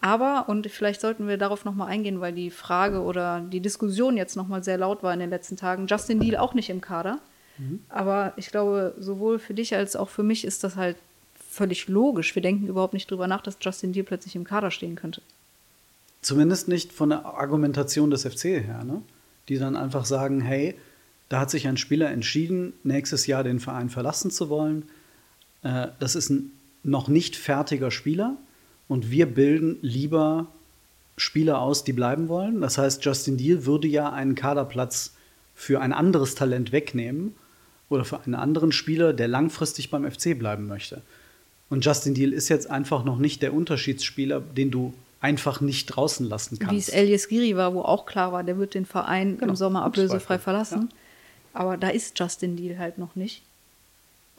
Aber, 0.00 0.48
und 0.48 0.68
vielleicht 0.68 1.00
sollten 1.00 1.26
wir 1.26 1.38
darauf 1.38 1.64
nochmal 1.64 1.88
eingehen, 1.88 2.20
weil 2.20 2.32
die 2.32 2.50
Frage 2.50 3.00
oder 3.00 3.40
die 3.40 3.60
Diskussion 3.60 4.16
jetzt 4.16 4.36
nochmal 4.36 4.62
sehr 4.62 4.78
laut 4.78 5.02
war 5.02 5.12
in 5.12 5.20
den 5.20 5.30
letzten 5.30 5.56
Tagen. 5.56 5.86
Justin 5.86 6.20
Deal 6.20 6.36
auch 6.36 6.54
nicht 6.54 6.70
im 6.70 6.80
Kader. 6.80 7.18
Aber 7.88 8.34
ich 8.36 8.48
glaube, 8.48 8.94
sowohl 8.98 9.38
für 9.38 9.54
dich 9.54 9.74
als 9.74 9.96
auch 9.96 10.10
für 10.10 10.22
mich 10.22 10.44
ist 10.44 10.62
das 10.62 10.76
halt 10.76 10.96
völlig 11.50 11.88
logisch. 11.88 12.34
Wir 12.34 12.42
denken 12.42 12.66
überhaupt 12.66 12.92
nicht 12.92 13.10
drüber 13.10 13.26
nach, 13.26 13.40
dass 13.40 13.56
Justin 13.60 13.92
Deal 13.92 14.04
plötzlich 14.04 14.36
im 14.36 14.44
Kader 14.44 14.70
stehen 14.70 14.94
könnte. 14.94 15.22
Zumindest 16.20 16.68
nicht 16.68 16.92
von 16.92 17.10
der 17.10 17.24
Argumentation 17.24 18.10
des 18.10 18.24
FC 18.24 18.44
her, 18.44 18.84
ne? 18.84 19.00
Die 19.48 19.58
dann 19.58 19.76
einfach 19.76 20.04
sagen, 20.04 20.40
hey, 20.40 20.74
da 21.28 21.40
hat 21.40 21.50
sich 21.50 21.66
ein 21.66 21.76
Spieler 21.76 22.10
entschieden, 22.10 22.72
nächstes 22.84 23.26
Jahr 23.26 23.44
den 23.44 23.60
Verein 23.60 23.90
verlassen 23.90 24.30
zu 24.30 24.48
wollen. 24.48 24.84
Äh, 25.62 25.88
das 25.98 26.14
ist 26.14 26.30
ein 26.30 26.52
noch 26.82 27.08
nicht 27.08 27.34
fertiger 27.34 27.90
Spieler 27.90 28.36
und 28.88 29.10
wir 29.10 29.26
bilden 29.26 29.78
lieber 29.82 30.46
Spieler 31.16 31.60
aus, 31.60 31.82
die 31.82 31.92
bleiben 31.92 32.28
wollen. 32.28 32.60
Das 32.60 32.78
heißt, 32.78 33.04
Justin 33.04 33.36
Deal 33.36 33.66
würde 33.66 33.88
ja 33.88 34.12
einen 34.12 34.34
Kaderplatz 34.34 35.14
für 35.54 35.80
ein 35.80 35.92
anderes 35.92 36.34
Talent 36.34 36.70
wegnehmen 36.70 37.34
oder 37.88 38.04
für 38.04 38.20
einen 38.20 38.34
anderen 38.34 38.70
Spieler, 38.70 39.12
der 39.12 39.26
langfristig 39.26 39.90
beim 39.90 40.08
FC 40.10 40.38
bleiben 40.38 40.66
möchte. 40.66 41.02
Und 41.70 41.84
Justin 41.84 42.14
Deal 42.14 42.32
ist 42.32 42.48
jetzt 42.48 42.70
einfach 42.70 43.04
noch 43.04 43.18
nicht 43.18 43.42
der 43.42 43.54
Unterschiedsspieler, 43.54 44.40
den 44.40 44.70
du 44.70 44.94
einfach 45.26 45.60
nicht 45.60 45.86
draußen 45.86 46.28
lassen 46.28 46.60
kannst. 46.60 46.72
Wie 46.72 46.78
es 46.78 46.88
Elias 46.88 47.26
Giri 47.26 47.56
war, 47.56 47.74
wo 47.74 47.82
auch 47.82 48.06
klar 48.06 48.30
war, 48.30 48.44
der 48.44 48.58
wird 48.58 48.74
den 48.74 48.86
Verein 48.86 49.38
Genau, 49.38 49.50
im 49.50 49.56
Sommer 49.56 49.82
ablösefrei 49.82 50.38
verlassen. 50.38 50.90
Aber 51.52 51.76
da 51.76 51.88
ist 51.88 52.16
Justin 52.16 52.56
Deal 52.56 52.78
halt 52.78 52.96
noch 52.96 53.16
nicht. 53.16 53.42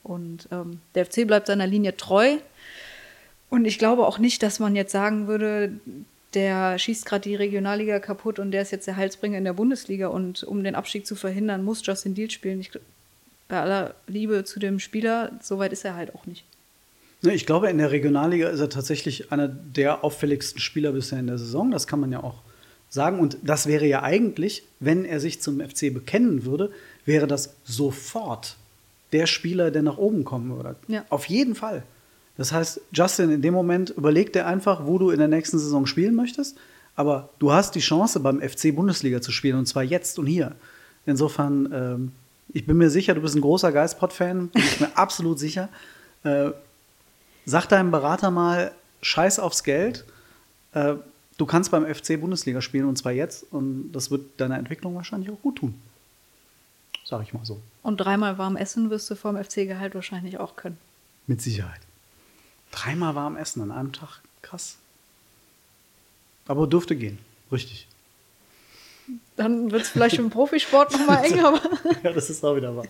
Und 0.03 0.47
ähm, 0.49 0.79
der 0.95 1.05
FC 1.05 1.27
bleibt 1.27 1.47
seiner 1.47 1.67
Linie 1.67 1.97
treu. 1.97 2.37
Und 3.49 3.65
ich 3.65 3.79
glaube 3.79 4.07
auch 4.07 4.17
nicht, 4.17 4.41
dass 4.43 4.59
man 4.59 4.77
jetzt 4.77 4.93
sagen 4.93 5.27
würde, 5.27 5.73
der 6.33 6.79
schießt 6.79 7.05
gerade 7.05 7.23
die 7.23 7.35
Regionalliga 7.35 7.99
kaputt 7.99 8.39
und 8.39 8.51
der 8.51 8.61
ist 8.61 8.71
jetzt 8.71 8.87
der 8.87 8.95
Heilsbringer 8.95 9.37
in 9.37 9.43
der 9.43 9.53
Bundesliga. 9.53 10.07
Und 10.07 10.43
um 10.43 10.63
den 10.63 10.75
Abstieg 10.75 11.05
zu 11.05 11.15
verhindern, 11.15 11.65
muss 11.65 11.85
Justin 11.85 12.15
Deal 12.15 12.31
spielen. 12.31 12.61
Ich, 12.61 12.71
bei 13.49 13.59
aller 13.59 13.93
Liebe 14.07 14.45
zu 14.45 14.59
dem 14.59 14.79
Spieler, 14.79 15.31
so 15.41 15.59
weit 15.59 15.73
ist 15.73 15.83
er 15.83 15.95
halt 15.95 16.15
auch 16.15 16.25
nicht. 16.25 16.45
Ne, 17.27 17.33
Ich 17.33 17.45
glaube, 17.45 17.69
in 17.69 17.77
der 17.77 17.91
Regionalliga 17.91 18.47
ist 18.47 18.61
er 18.61 18.69
tatsächlich 18.69 19.31
einer 19.31 19.49
der 19.49 20.03
auffälligsten 20.03 20.59
Spieler 20.61 20.93
bisher 20.93 21.19
in 21.19 21.27
der 21.27 21.37
Saison. 21.37 21.71
Das 21.71 21.85
kann 21.85 21.99
man 21.99 22.11
ja 22.11 22.23
auch 22.23 22.41
sagen. 22.89 23.19
Und 23.19 23.37
das 23.43 23.67
wäre 23.67 23.85
ja 23.85 24.01
eigentlich, 24.01 24.63
wenn 24.79 25.03
er 25.03 25.19
sich 25.19 25.41
zum 25.41 25.59
FC 25.59 25.93
bekennen 25.93 26.45
würde, 26.45 26.71
wäre 27.05 27.27
das 27.27 27.53
sofort 27.65 28.55
der 29.11 29.27
Spieler, 29.27 29.71
der 29.71 29.81
nach 29.81 29.97
oben 29.97 30.23
kommen 30.23 30.55
würde. 30.55 30.75
Ja. 30.87 31.05
Auf 31.09 31.25
jeden 31.25 31.53
Fall. 31.53 31.83
Das 32.37 32.53
heißt, 32.53 32.81
Justin, 32.93 33.29
in 33.31 33.41
dem 33.41 33.53
Moment 33.53 33.89
überleg 33.89 34.31
dir 34.31 34.45
einfach, 34.45 34.85
wo 34.85 34.97
du 34.97 35.09
in 35.09 35.19
der 35.19 35.27
nächsten 35.27 35.59
Saison 35.59 35.85
spielen 35.85 36.15
möchtest. 36.15 36.55
Aber 36.95 37.29
du 37.39 37.51
hast 37.51 37.75
die 37.75 37.79
Chance, 37.79 38.21
beim 38.21 38.39
FC 38.41 38.73
Bundesliga 38.73 39.21
zu 39.21 39.31
spielen, 39.31 39.57
und 39.57 39.65
zwar 39.65 39.83
jetzt 39.83 40.17
und 40.17 40.27
hier. 40.27 40.55
Insofern, 41.05 41.69
ähm, 41.73 42.11
ich 42.53 42.65
bin 42.65 42.77
mir 42.77 42.89
sicher, 42.89 43.15
du 43.15 43.21
bist 43.21 43.35
ein 43.35 43.41
großer 43.41 43.71
Geistpot-Fan, 43.71 44.47
bin 44.47 44.63
ich 44.63 44.79
mir 44.79 44.89
absolut 44.97 45.39
sicher. 45.39 45.69
Äh, 46.23 46.51
Sag 47.49 47.67
deinem 47.67 47.91
Berater 47.91 48.29
mal, 48.29 48.73
scheiß 49.01 49.39
aufs 49.39 49.63
Geld. 49.63 50.03
Äh, 50.73 50.95
du 51.37 51.45
kannst 51.45 51.71
beim 51.71 51.85
FC 51.85 52.19
Bundesliga 52.19 52.61
spielen 52.61 52.85
und 52.85 52.97
zwar 52.97 53.13
jetzt 53.13 53.45
und 53.51 53.93
das 53.93 54.11
wird 54.11 54.21
deiner 54.41 54.57
Entwicklung 54.57 54.95
wahrscheinlich 54.95 55.31
auch 55.31 55.41
gut 55.41 55.55
tun. 55.55 55.81
Sag 57.05 57.23
ich 57.23 57.33
mal 57.33 57.45
so. 57.45 57.61
Und 57.83 57.97
dreimal 57.97 58.37
warm 58.37 58.57
essen 58.57 58.89
wirst 58.89 59.09
du 59.09 59.15
vom 59.15 59.41
FC-Gehalt 59.41 59.95
wahrscheinlich 59.95 60.39
auch 60.39 60.57
können. 60.57 60.77
Mit 61.25 61.41
Sicherheit. 61.41 61.79
Dreimal 62.71 63.15
warm 63.15 63.37
essen 63.37 63.61
an 63.61 63.71
einem 63.71 63.93
Tag. 63.93 64.19
Krass. 64.41 64.75
Aber 66.47 66.67
dürfte 66.67 66.97
gehen. 66.97 67.17
Richtig. 67.49 67.87
Dann 69.37 69.71
wird 69.71 69.83
es 69.83 69.89
vielleicht 69.89 70.17
im 70.17 70.29
Profisport 70.31 70.91
nochmal 70.91 71.23
eng, 71.31 71.39
aber. 71.39 71.61
ja, 72.03 72.11
das 72.11 72.29
ist 72.29 72.43
auch 72.43 72.57
wieder 72.57 72.75
wahr. 72.75 72.87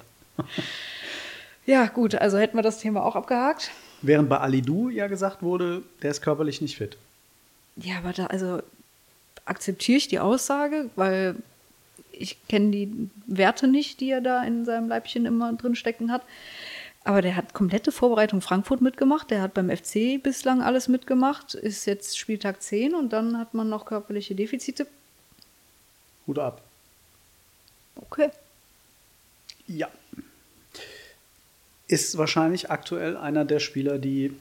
Ja, 1.68 1.86
gut, 1.86 2.16
also 2.16 2.40
hätten 2.40 2.58
wir 2.58 2.64
das 2.64 2.80
Thema 2.80 3.04
auch 3.04 3.16
abgehakt. 3.16 3.70
Während 4.02 4.30
bei 4.30 4.40
Alidu 4.40 4.90
ja 4.90 5.08
gesagt 5.08 5.42
wurde, 5.42 5.84
der 6.02 6.12
ist 6.12 6.22
körperlich 6.22 6.62
nicht 6.62 6.78
fit. 6.78 6.98
Ja, 7.78 7.98
aber 7.98 8.14
da, 8.14 8.28
also 8.28 8.62
akzeptiere 9.46 9.98
ich 9.98 10.08
die 10.08 10.20
Aussage, 10.20 10.90
weil 10.96 11.36
ich 12.12 12.38
kenne 12.48 12.72
die 12.72 13.10
Werte 13.28 13.68
nicht, 13.68 14.00
die 14.00 14.10
er 14.10 14.22
da 14.22 14.44
in 14.44 14.66
seinem 14.66 14.88
Leibchen 14.88 15.26
immer 15.26 15.54
drin 15.54 15.76
stecken 15.76 16.12
hat. 16.12 16.24
Aber 17.04 17.22
der 17.22 17.36
hat 17.36 17.54
komplette 17.54 17.92
Vorbereitung 17.92 18.42
Frankfurt 18.42 18.82
mitgemacht, 18.82 19.32
der 19.32 19.42
hat 19.42 19.54
beim 19.54 19.70
FC 19.70 20.22
bislang 20.22 20.62
alles 20.62 20.90
mitgemacht, 20.90 21.54
ist 21.54 21.86
jetzt 21.86 22.18
Spieltag 22.18 22.62
10 22.62 22.96
und 22.96 23.14
dann 23.14 23.38
hat 23.38 23.54
man 23.54 23.70
noch 23.70 23.86
körperliche 23.86 24.36
Defizite. 24.36 24.88
Hut 26.26 26.38
ab. 26.38 26.62
Okay. 27.96 28.30
Ja. 29.68 29.88
Ist 31.88 32.18
wahrscheinlich 32.18 32.70
aktuell 32.70 33.16
einer 33.16 33.46
der 33.46 33.60
Spieler, 33.60 33.98
die, 33.98 34.34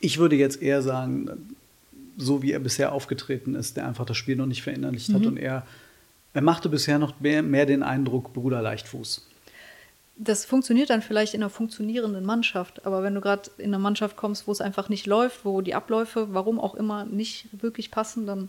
ich 0.00 0.18
würde 0.18 0.36
jetzt 0.36 0.62
eher 0.62 0.82
sagen, 0.82 1.56
so 2.16 2.42
wie 2.42 2.52
er 2.52 2.60
bisher 2.60 2.92
aufgetreten 2.92 3.54
ist, 3.54 3.76
der 3.76 3.86
einfach 3.86 4.06
das 4.06 4.16
Spiel 4.16 4.36
noch 4.36 4.46
nicht 4.46 4.62
verinnerlicht 4.62 5.12
hat 5.12 5.26
und 5.26 5.36
er 5.36 5.66
Er 6.32 6.42
machte 6.42 6.68
bisher 6.68 6.98
noch 6.98 7.20
mehr, 7.20 7.42
mehr 7.42 7.64
den 7.64 7.82
Eindruck, 7.82 8.32
Bruder 8.32 8.60
Leichtfuß. 8.60 9.24
Das 10.16 10.44
funktioniert 10.44 10.90
dann 10.90 11.02
vielleicht 11.02 11.34
in 11.34 11.42
einer 11.42 11.50
funktionierenden 11.50 12.24
Mannschaft, 12.24 12.86
aber 12.86 13.02
wenn 13.02 13.14
du 13.14 13.20
gerade 13.20 13.50
in 13.58 13.66
eine 13.66 13.78
Mannschaft 13.78 14.16
kommst, 14.16 14.46
wo 14.46 14.52
es 14.52 14.60
einfach 14.60 14.88
nicht 14.88 15.06
läuft, 15.06 15.44
wo 15.44 15.60
die 15.60 15.74
Abläufe, 15.74 16.28
warum 16.32 16.60
auch 16.60 16.74
immer, 16.74 17.04
nicht 17.04 17.46
wirklich 17.62 17.90
passen, 17.90 18.26
dann 18.26 18.48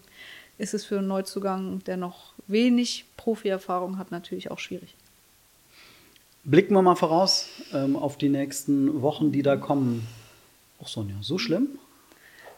ist 0.58 0.74
es 0.74 0.86
für 0.86 1.00
einen 1.00 1.08
Neuzugang, 1.08 1.84
der 1.86 1.98
noch 1.98 2.34
wenig 2.48 3.06
Profi-Erfahrung 3.18 3.98
hat, 3.98 4.12
natürlich 4.12 4.52
auch 4.52 4.60
schwierig. 4.60 4.96
Blicken 6.46 6.76
wir 6.76 6.84
mal 6.84 6.96
voraus 6.96 7.48
ähm, 7.74 7.96
auf 7.96 8.20
die 8.20 8.30
nächsten 8.30 9.02
Wochen, 9.02 9.32
die 9.32 9.42
da 9.42 9.58
kommen. 9.58 10.08
Ach 10.80 10.88
Sonja, 10.88 11.16
so 11.22 11.40
schlimm? 11.40 11.80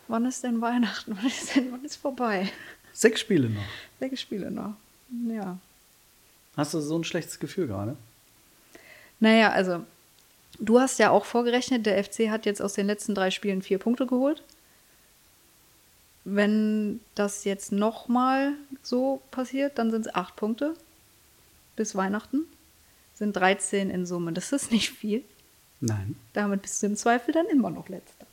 Wann 0.10 0.26
ist 0.26 0.44
denn 0.44 0.60
Weihnachten? 0.60 1.16
Wann 1.18 1.28
ist 1.28 1.56
denn 1.56 1.72
wann 1.72 1.86
ist 1.86 1.96
vorbei? 1.96 2.52
Sechs 2.92 3.22
Spiele 3.22 3.50
noch. 3.50 3.64
Sechs 4.00 4.20
Spiele 4.20 4.52
noch. 4.52 4.74
Ja. 5.30 5.58
Hast 6.58 6.74
du 6.74 6.82
so 6.82 7.00
ein 7.00 7.06
schlechtes 7.06 7.40
Gefühl 7.40 7.68
gerade? 7.68 7.96
Naja, 9.22 9.52
also 9.52 9.86
du 10.60 10.82
hast 10.82 11.00
ja 11.00 11.12
auch 11.12 11.24
vorgerechnet, 11.24 11.86
der 11.86 12.04
FC 12.04 12.30
hat 12.30 12.46
jetzt 12.46 12.62
aus 12.62 12.74
den 12.74 12.88
letzten 12.88 13.16
drei 13.16 13.32
Spielen 13.32 13.62
vier 13.62 13.78
Punkte 13.78 14.06
geholt. 14.06 14.44
Wenn 16.26 17.00
das 17.16 17.46
jetzt 17.46 17.72
nochmal 17.72 18.52
so 18.84 19.22
passiert, 19.32 19.78
dann 19.78 19.92
sind 19.92 20.08
es 20.08 20.14
acht 20.14 20.36
Punkte 20.36 20.74
bis 21.78 21.96
Weihnachten. 21.96 22.48
Sind 23.18 23.36
13 23.36 23.90
in 23.90 24.06
Summe. 24.06 24.32
Das 24.32 24.52
ist 24.52 24.72
nicht 24.72 24.92
viel. 24.92 25.24
Nein. 25.82 26.16
Damit 26.34 26.62
bist 26.62 26.84
du 26.84 26.88
im 26.88 26.96
Zweifel 26.96 27.34
dann 27.34 27.48
immer 27.48 27.72
noch 27.72 27.90
letzter. 27.90 28.28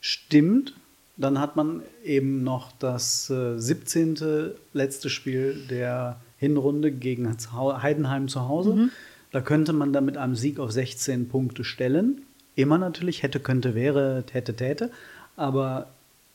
Stimmt. 0.00 0.74
Dann 1.16 1.38
hat 1.38 1.54
man 1.54 1.82
eben 2.02 2.42
noch 2.42 2.72
das 2.78 3.30
äh, 3.30 3.58
17. 3.58 4.54
letzte 4.72 5.08
Spiel 5.08 5.66
der 5.68 6.20
Hinrunde 6.38 6.90
gegen 6.90 7.36
Heidenheim 7.54 8.26
zu 8.26 8.48
Hause. 8.48 8.74
Mhm. 8.74 8.90
Da 9.30 9.40
könnte 9.40 9.72
man 9.72 9.92
dann 9.92 10.04
mit 10.04 10.16
einem 10.16 10.34
Sieg 10.34 10.58
auf 10.58 10.72
16 10.72 11.28
Punkte 11.28 11.62
stellen. 11.62 12.22
Immer 12.56 12.78
natürlich, 12.78 13.22
hätte, 13.22 13.38
könnte, 13.38 13.76
wäre, 13.76 14.24
täte, 14.26 14.56
täte. 14.56 14.90
Aber 15.36 15.88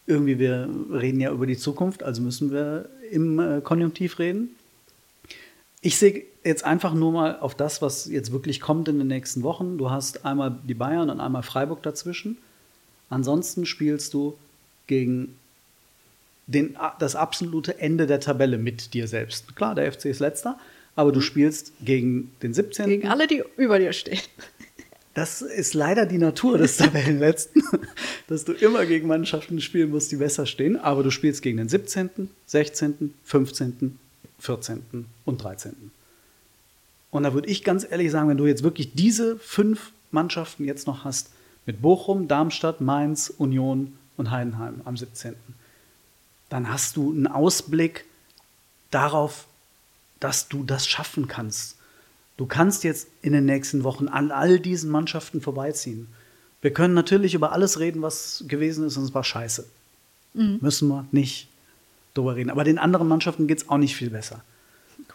irgendwie, 0.08 0.40
wir 0.40 0.70
reden 0.94 1.20
ja 1.20 1.32
über 1.32 1.48
die 1.48 1.58
Zukunft, 1.58 2.04
also 2.04 2.22
müssen 2.22 2.52
wir 2.52 2.88
im 3.12 3.40
äh, 3.40 3.60
Konjunktiv 3.62 4.20
reden. 4.20 4.52
Ich 5.86 5.98
sehe 6.00 6.24
jetzt 6.44 6.64
einfach 6.64 6.96
nur 6.96 7.12
mal 7.12 7.38
auf 7.38 7.54
das, 7.54 7.80
was 7.80 8.08
jetzt 8.08 8.32
wirklich 8.32 8.60
kommt 8.60 8.88
in 8.88 8.98
den 8.98 9.06
nächsten 9.06 9.44
Wochen. 9.44 9.78
Du 9.78 9.92
hast 9.92 10.26
einmal 10.26 10.58
die 10.64 10.74
Bayern 10.74 11.12
und 11.12 11.20
einmal 11.20 11.44
Freiburg 11.44 11.84
dazwischen. 11.84 12.40
Ansonsten 13.12 13.68
spielst 13.68 14.16
du 14.16 14.36
gegen 14.88 15.38
den, 16.48 16.76
das 16.98 17.16
absolute 17.16 17.80
Ende 17.80 18.08
der 18.08 18.20
Tabelle 18.20 18.58
mit 18.58 18.96
dir 18.96 19.08
selbst. 19.08 19.56
Klar, 19.56 19.76
der 19.76 19.94
FC 19.94 20.06
ist 20.06 20.22
letzter, 20.22 20.58
aber 20.96 21.12
du 21.12 21.22
spielst 21.22 21.72
gegen 21.82 22.32
den 22.42 22.56
17. 22.56 22.88
Gegen 22.88 23.08
alle, 23.08 23.28
die 23.28 23.44
über 23.56 23.78
dir 23.78 23.94
stehen. 23.94 24.18
Das 25.14 25.44
ist 25.44 25.76
leider 25.76 26.08
die 26.08 26.18
Natur 26.18 26.58
des 26.58 26.78
Tabellenletzten, 26.78 27.62
dass 28.28 28.44
du 28.44 28.54
immer 28.54 28.88
gegen 28.88 29.08
Mannschaften 29.08 29.62
spielen 29.62 29.92
musst, 29.92 30.12
die 30.12 30.16
besser 30.16 30.48
stehen. 30.48 30.78
Aber 30.78 31.04
du 31.04 31.12
spielst 31.12 31.44
gegen 31.44 31.58
den 31.58 31.70
17., 31.70 32.32
16., 32.48 33.14
15., 33.24 34.00
14. 34.40 35.06
und 35.26 35.44
13. 35.44 35.92
Und 37.12 37.24
da 37.24 37.34
würde 37.34 37.48
ich 37.48 37.64
ganz 37.64 37.86
ehrlich 37.90 38.12
sagen, 38.12 38.30
wenn 38.30 38.38
du 38.38 38.46
jetzt 38.46 38.64
wirklich 38.64 38.94
diese 38.94 39.38
fünf 39.38 39.92
Mannschaften 40.12 40.66
jetzt 40.66 40.88
noch 40.88 41.06
hast, 41.06 41.30
mit 41.66 41.82
Bochum, 41.82 42.28
Darmstadt, 42.28 42.82
Mainz, 42.82 43.34
Union 43.38 43.98
und 44.18 44.32
Heidenheim 44.32 44.82
am 44.86 44.98
17., 44.98 45.36
dann 46.50 46.70
hast 46.70 46.96
du 46.98 47.12
einen 47.12 47.28
Ausblick 47.28 48.06
darauf, 48.92 49.48
dass 50.20 50.48
du 50.48 50.64
das 50.64 50.88
schaffen 50.88 51.28
kannst. 51.28 51.78
Du 52.38 52.46
kannst 52.46 52.84
jetzt 52.84 53.08
in 53.22 53.34
den 53.34 53.46
nächsten 53.46 53.84
Wochen 53.84 54.08
an 54.08 54.32
all 54.32 54.60
diesen 54.60 54.92
Mannschaften 54.92 55.42
vorbeiziehen. 55.42 56.08
Wir 56.62 56.74
können 56.74 56.94
natürlich 56.94 57.34
über 57.34 57.52
alles 57.52 57.80
reden, 57.80 58.02
was 58.02 58.44
gewesen 58.48 58.86
ist 58.86 58.98
und 58.98 59.04
es 59.04 59.14
war 59.14 59.24
scheiße. 59.24 59.66
Mhm. 60.34 60.60
Müssen 60.62 60.88
wir 60.90 61.06
nicht 61.12 61.48
drüber 62.16 62.36
reden. 62.36 62.50
Aber 62.50 62.64
den 62.64 62.80
anderen 62.80 63.08
Mannschaften 63.08 63.46
geht 63.46 63.60
es 63.60 63.70
auch 63.70 63.78
nicht 63.78 63.96
viel 63.96 64.10
besser. 64.10 64.42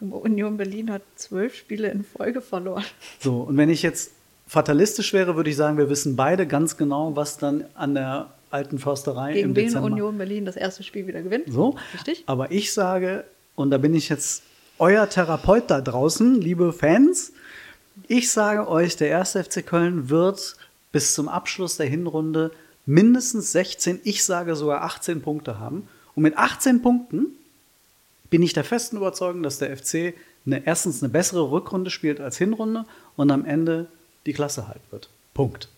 Union 0.00 0.56
Berlin 0.56 0.90
hat 0.90 1.02
zwölf 1.16 1.56
Spiele 1.56 1.88
in 1.88 2.04
Folge 2.04 2.40
verloren. 2.40 2.84
So, 3.18 3.40
und 3.40 3.56
wenn 3.56 3.68
ich 3.68 3.82
jetzt 3.82 4.12
fatalistisch 4.46 5.12
wäre, 5.12 5.36
würde 5.36 5.50
ich 5.50 5.56
sagen, 5.56 5.78
wir 5.78 5.90
wissen 5.90 6.16
beide 6.16 6.46
ganz 6.46 6.76
genau, 6.76 7.16
was 7.16 7.38
dann 7.38 7.64
an 7.74 7.94
der 7.94 8.30
alten 8.50 8.78
Försterei 8.78 9.32
Gegen 9.32 9.50
im 9.50 9.56
wen 9.56 9.66
Dezember 9.66 9.86
Union 9.86 10.18
Berlin 10.18 10.44
das 10.44 10.56
erste 10.56 10.82
Spiel 10.82 11.06
wieder 11.06 11.22
gewinnt. 11.22 11.44
So, 11.48 11.76
Richtig? 11.94 12.24
aber 12.26 12.50
ich 12.50 12.72
sage, 12.72 13.24
und 13.54 13.70
da 13.70 13.78
bin 13.78 13.94
ich 13.94 14.08
jetzt 14.08 14.42
euer 14.78 15.08
Therapeut 15.08 15.70
da 15.70 15.80
draußen, 15.80 16.40
liebe 16.40 16.72
Fans. 16.72 17.32
Ich 18.08 18.30
sage 18.32 18.68
euch, 18.68 18.96
der 18.96 19.08
erste 19.08 19.44
FC 19.44 19.64
Köln 19.64 20.08
wird 20.08 20.56
bis 20.90 21.14
zum 21.14 21.28
Abschluss 21.28 21.76
der 21.76 21.86
Hinrunde 21.86 22.50
mindestens 22.86 23.52
16, 23.52 24.00
ich 24.04 24.24
sage 24.24 24.56
sogar 24.56 24.82
18 24.82 25.22
Punkte 25.22 25.60
haben. 25.60 25.86
Und 26.20 26.24
mit 26.24 26.37
18 26.37 26.83
Punkten 26.83 27.28
bin 28.28 28.42
ich 28.42 28.52
der 28.52 28.62
festen 28.62 28.98
Überzeugung, 28.98 29.42
dass 29.42 29.56
der 29.56 29.74
FC 29.74 30.12
eine, 30.44 30.66
erstens 30.66 31.02
eine 31.02 31.09
bessere 31.09 31.50
Rückrunde 31.50 31.88
spielt 31.88 32.20
als 32.20 32.37
Hinrunde 32.37 32.85
und 33.16 33.30
am 33.30 33.46
Ende 33.46 33.88
die 34.26 34.35
Klasse 34.35 34.68
halten 34.68 34.85
wird. 34.90 35.09
Punkt. 35.33 35.70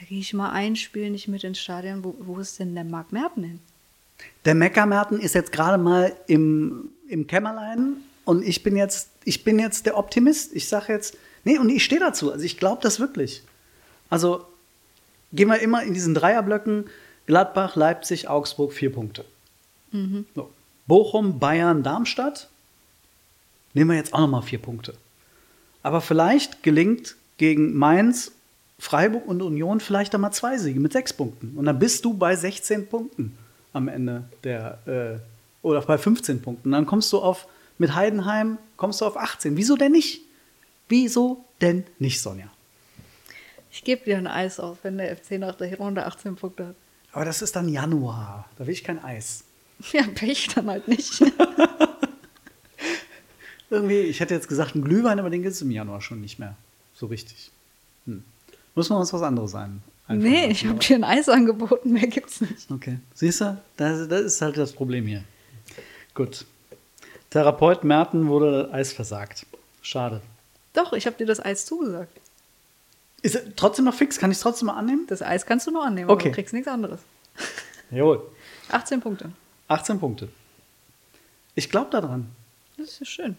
Da 0.00 0.06
gehe 0.06 0.18
ich 0.18 0.32
mal 0.32 0.50
ein 0.50 0.76
Spiel 0.76 1.10
nicht 1.10 1.28
mit 1.28 1.44
ins 1.44 1.58
Stadion. 1.58 2.02
Wo, 2.02 2.14
wo 2.20 2.38
ist 2.38 2.58
denn 2.58 2.74
der 2.74 2.84
Marc 2.84 3.12
Merten 3.12 3.42
hin? 3.42 3.58
Der 4.46 4.54
Meckermerten 4.54 5.20
ist 5.20 5.34
jetzt 5.34 5.52
gerade 5.52 5.76
mal 5.76 6.16
im, 6.26 6.88
im 7.06 7.26
Kämmerlein 7.26 7.98
und 8.24 8.48
ich 8.48 8.62
bin 8.62 8.78
jetzt, 8.78 9.10
ich 9.24 9.44
bin 9.44 9.58
jetzt 9.58 9.84
der 9.84 9.98
Optimist. 9.98 10.54
Ich 10.54 10.68
sage 10.68 10.94
jetzt, 10.94 11.18
nee, 11.44 11.58
und 11.58 11.68
ich 11.68 11.84
stehe 11.84 12.00
dazu. 12.00 12.32
Also 12.32 12.46
ich 12.46 12.56
glaube 12.56 12.80
das 12.80 12.98
wirklich. 12.98 13.42
Also 14.08 14.46
gehen 15.34 15.48
wir 15.48 15.60
immer 15.60 15.82
in 15.82 15.92
diesen 15.92 16.14
Dreierblöcken. 16.14 16.86
Gladbach, 17.28 17.76
Leipzig, 17.76 18.26
Augsburg, 18.26 18.72
vier 18.72 18.90
Punkte. 18.90 19.22
Mhm. 19.92 20.24
So. 20.34 20.50
Bochum, 20.86 21.38
Bayern, 21.38 21.82
Darmstadt. 21.82 22.48
Nehmen 23.74 23.90
wir 23.90 23.98
jetzt 23.98 24.14
auch 24.14 24.20
nochmal 24.20 24.40
vier 24.40 24.58
Punkte. 24.58 24.94
Aber 25.82 26.00
vielleicht 26.00 26.62
gelingt 26.62 27.16
gegen 27.36 27.74
Mainz, 27.76 28.32
Freiburg 28.78 29.28
und 29.28 29.42
Union 29.42 29.80
vielleicht 29.80 30.14
einmal 30.14 30.32
zwei 30.32 30.56
Siege 30.56 30.80
mit 30.80 30.94
sechs 30.94 31.12
Punkten. 31.12 31.52
Und 31.58 31.66
dann 31.66 31.78
bist 31.78 32.02
du 32.06 32.14
bei 32.14 32.34
16 32.34 32.88
Punkten 32.88 33.36
am 33.74 33.88
Ende 33.88 34.24
der, 34.42 34.78
äh, 34.86 35.66
oder 35.66 35.82
bei 35.82 35.98
15 35.98 36.40
Punkten. 36.40 36.70
Dann 36.72 36.86
kommst 36.86 37.12
du 37.12 37.18
auf, 37.18 37.46
mit 37.76 37.94
Heidenheim 37.94 38.56
kommst 38.78 39.02
du 39.02 39.04
auf 39.04 39.18
18. 39.18 39.54
Wieso 39.58 39.76
denn 39.76 39.92
nicht? 39.92 40.22
Wieso 40.88 41.44
denn 41.60 41.84
nicht, 41.98 42.22
Sonja? 42.22 42.46
Ich 43.70 43.84
gebe 43.84 44.02
dir 44.06 44.16
ein 44.16 44.26
Eis 44.26 44.58
aus, 44.58 44.78
wenn 44.82 44.96
der 44.96 45.14
FC 45.14 45.32
nach 45.32 45.56
der 45.56 45.76
Runde 45.76 46.06
18 46.06 46.34
Punkte 46.34 46.68
hat. 46.68 46.74
Aber 47.12 47.24
das 47.24 47.42
ist 47.42 47.56
dann 47.56 47.68
Januar. 47.68 48.48
Da 48.56 48.66
will 48.66 48.72
ich 48.72 48.84
kein 48.84 49.02
Eis. 49.02 49.44
Ja, 49.92 50.02
Pech 50.12 50.48
dann 50.48 50.66
halt 50.66 50.88
nicht. 50.88 51.22
Irgendwie, 53.70 54.00
ich 54.00 54.18
hätte 54.18 54.34
jetzt 54.34 54.48
gesagt, 54.48 54.74
ein 54.74 54.82
Glühwein, 54.82 55.20
aber 55.20 55.30
den 55.30 55.42
gibt 55.42 55.54
es 55.54 55.62
im 55.62 55.70
Januar 55.70 56.00
schon 56.00 56.20
nicht 56.20 56.40
mehr. 56.40 56.56
So 56.94 57.06
richtig. 57.06 57.52
Hm. 58.06 58.24
Muss 58.74 58.88
man 58.90 58.98
uns 58.98 59.12
was 59.12 59.22
anderes 59.22 59.52
sein. 59.52 59.82
Nee, 60.08 60.46
ich 60.46 60.66
habe 60.66 60.78
dir 60.78 60.96
ein 60.96 61.04
Eis 61.04 61.28
angeboten, 61.28 61.92
mehr 61.92 62.06
gibt's 62.06 62.40
nicht. 62.40 62.70
Okay. 62.70 62.98
Siehst 63.14 63.42
du, 63.42 63.60
das, 63.76 64.08
das 64.08 64.22
ist 64.22 64.40
halt 64.40 64.56
das 64.56 64.72
Problem 64.72 65.06
hier. 65.06 65.22
Gut. 66.14 66.46
Therapeut 67.30 67.84
Merten 67.84 68.26
wurde 68.26 68.70
Eis 68.72 68.92
versagt. 68.92 69.46
Schade. 69.82 70.22
Doch, 70.72 70.92
ich 70.94 71.06
habe 71.06 71.16
dir 71.16 71.26
das 71.26 71.44
Eis 71.44 71.66
zugesagt. 71.66 72.18
Ist 73.22 73.34
es 73.34 73.42
trotzdem 73.56 73.84
noch 73.84 73.94
fix? 73.94 74.18
Kann 74.18 74.30
ich 74.30 74.36
es 74.36 74.42
trotzdem 74.42 74.66
mal 74.66 74.76
annehmen? 74.76 75.06
Das 75.08 75.22
Eis 75.22 75.44
kannst 75.44 75.66
du 75.66 75.70
nur 75.70 75.84
annehmen, 75.84 76.10
okay. 76.10 76.22
aber 76.22 76.30
du 76.30 76.34
kriegst 76.34 76.54
nichts 76.54 76.68
anderes. 76.68 77.00
Jawohl. 77.90 78.22
18 78.70 79.00
Punkte. 79.00 79.30
18 79.68 79.98
Punkte. 79.98 80.28
Ich 81.54 81.70
glaube 81.70 81.90
daran. 81.90 82.30
Das 82.76 83.00
ist 83.00 83.08
schön. 83.08 83.36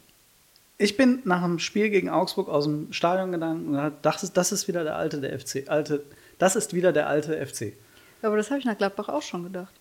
Ich 0.78 0.98
bin 0.98 1.20
nach 1.26 1.42
dem 1.44 1.60
Spiel 1.60 1.90
gegen 1.90 2.10
Augsburg 2.10 2.50
aus 2.50 2.66
dem 2.66 2.92
Stadion 2.94 3.32
gegangen 3.32 3.68
und 3.68 3.94
dachte, 4.02 4.30
das 4.34 4.52
ist 4.52 4.68
wieder 4.68 4.84
der 4.84 4.96
alte 4.96 5.20
der 5.22 5.38
FC, 5.38 5.68
alte 5.68 6.04
das 6.38 6.56
ist 6.56 6.74
wieder 6.74 6.94
der 6.94 7.08
alte 7.08 7.46
FC. 7.46 7.74
Aber 8.22 8.38
das 8.38 8.50
habe 8.50 8.60
ich 8.60 8.66
nach 8.66 8.78
Gladbach 8.78 9.10
auch 9.10 9.22
schon 9.22 9.44
gedacht. 9.44 9.74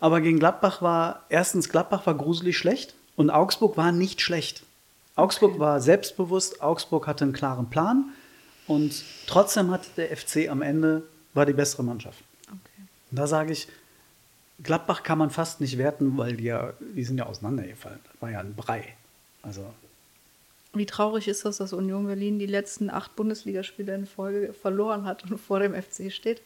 Aber 0.00 0.20
gegen 0.20 0.38
Gladbach 0.38 0.82
war, 0.82 1.24
erstens, 1.28 1.68
Gladbach 1.68 2.04
war 2.06 2.14
gruselig 2.14 2.58
schlecht 2.58 2.94
und 3.16 3.30
Augsburg 3.30 3.76
war 3.76 3.92
nicht 3.92 4.20
schlecht. 4.20 4.64
Augsburg 5.14 5.52
okay. 5.52 5.60
war 5.60 5.80
selbstbewusst, 5.80 6.62
Augsburg 6.62 7.06
hatte 7.06 7.24
einen 7.24 7.32
klaren 7.32 7.70
Plan 7.70 8.12
und 8.68 9.02
trotzdem 9.26 9.70
hatte 9.70 9.88
der 9.96 10.16
FC 10.16 10.48
am 10.48 10.62
Ende, 10.62 11.02
war 11.34 11.46
die 11.46 11.52
bessere 11.52 11.82
Mannschaft. 11.82 12.22
Okay. 12.46 12.82
Und 13.10 13.18
da 13.18 13.26
sage 13.26 13.52
ich, 13.52 13.66
Gladbach 14.62 15.02
kann 15.02 15.18
man 15.18 15.30
fast 15.30 15.60
nicht 15.60 15.78
werten, 15.78 16.16
weil 16.16 16.36
die 16.36 16.44
ja, 16.44 16.72
die 16.80 17.04
sind 17.04 17.18
ja 17.18 17.26
auseinandergefallen. 17.26 17.98
Das 18.04 18.22
war 18.22 18.30
ja 18.30 18.40
ein 18.40 18.54
Brei. 18.54 18.94
Also 19.42 19.64
wie 20.74 20.86
traurig 20.86 21.28
ist 21.28 21.44
das, 21.44 21.56
dass 21.58 21.72
Union 21.72 22.06
Berlin 22.06 22.38
die 22.38 22.46
letzten 22.46 22.90
acht 22.90 23.16
Bundesligaspiele 23.16 23.94
in 23.94 24.06
Folge 24.06 24.52
verloren 24.52 25.04
hat 25.04 25.28
und 25.30 25.38
vor 25.38 25.60
dem 25.60 25.74
FC 25.74 26.12
steht? 26.12 26.42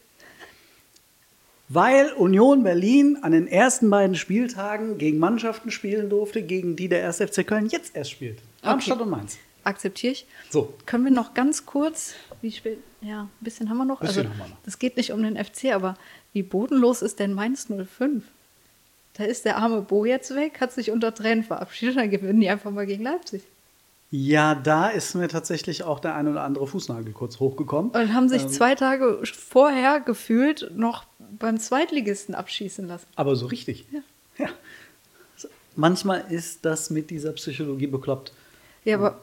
Weil 1.69 2.11
Union 2.13 2.63
Berlin 2.63 3.17
an 3.21 3.31
den 3.31 3.47
ersten 3.47 3.89
beiden 3.89 4.15
Spieltagen 4.15 4.97
gegen 4.97 5.17
Mannschaften 5.17 5.71
spielen 5.71 6.09
durfte, 6.09 6.41
gegen 6.41 6.75
die 6.75 6.87
der 6.87 7.05
1. 7.05 7.17
FC 7.17 7.45
Köln 7.45 7.67
jetzt 7.67 7.95
erst 7.95 8.11
spielt. 8.11 8.39
Darmstadt 8.61 9.01
und 9.01 9.09
Mainz. 9.09 9.37
Akzeptiere 9.63 10.13
ich. 10.13 10.25
So. 10.49 10.73
Können 10.85 11.05
wir 11.05 11.11
noch 11.11 11.33
ganz 11.33 11.65
kurz, 11.65 12.13
wie 12.41 12.51
spät, 12.51 12.79
ja, 13.01 13.23
ein 13.23 13.29
bisschen 13.39 13.69
haben 13.69 13.77
wir 13.77 13.85
noch. 13.85 13.99
Bisschen 14.01 14.27
also, 14.27 14.29
haben 14.29 14.37
wir 14.39 14.47
noch. 14.49 14.57
das 14.65 14.79
geht 14.79 14.97
nicht 14.97 15.11
um 15.11 15.23
den 15.23 15.37
FC, 15.43 15.73
aber 15.73 15.95
wie 16.33 16.43
bodenlos 16.43 17.01
ist 17.01 17.19
denn 17.19 17.33
Mainz 17.33 17.67
05? 17.67 18.23
Da 19.15 19.23
ist 19.25 19.45
der 19.45 19.57
arme 19.57 19.81
Bo 19.81 20.05
jetzt 20.05 20.35
weg, 20.35 20.59
hat 20.59 20.71
sich 20.71 20.89
unter 20.91 21.13
Tränen 21.13 21.43
verabschiedet, 21.43 21.97
dann 21.97 22.09
gewinnen 22.09 22.41
die 22.41 22.49
einfach 22.49 22.71
mal 22.71 22.85
gegen 22.85 23.03
Leipzig. 23.03 23.43
Ja, 24.09 24.53
da 24.53 24.89
ist 24.89 25.15
mir 25.15 25.27
tatsächlich 25.27 25.83
auch 25.83 25.99
der 25.99 26.15
ein 26.15 26.27
oder 26.27 26.43
andere 26.43 26.67
Fußnagel 26.67 27.13
kurz 27.13 27.39
hochgekommen. 27.39 27.91
Und 27.91 28.13
haben 28.13 28.23
Ähm. 28.25 28.29
sich 28.29 28.47
zwei 28.47 28.75
Tage 28.75 29.19
vorher 29.25 29.99
gefühlt 30.01 30.71
noch 30.75 31.05
beim 31.39 31.59
Zweitligisten 31.59 32.35
abschießen 32.35 32.87
lassen. 32.87 33.07
Aber 33.15 33.35
so 33.35 33.47
richtig. 33.47 33.85
Ja. 34.37 34.49
So, 35.35 35.47
Manchmal 35.75 36.25
ist 36.29 36.63
das 36.65 36.89
mit 36.89 37.09
dieser 37.09 37.31
Psychologie 37.33 37.87
bekloppt. 37.87 38.33
Ja, 38.83 38.97
aber 38.97 39.19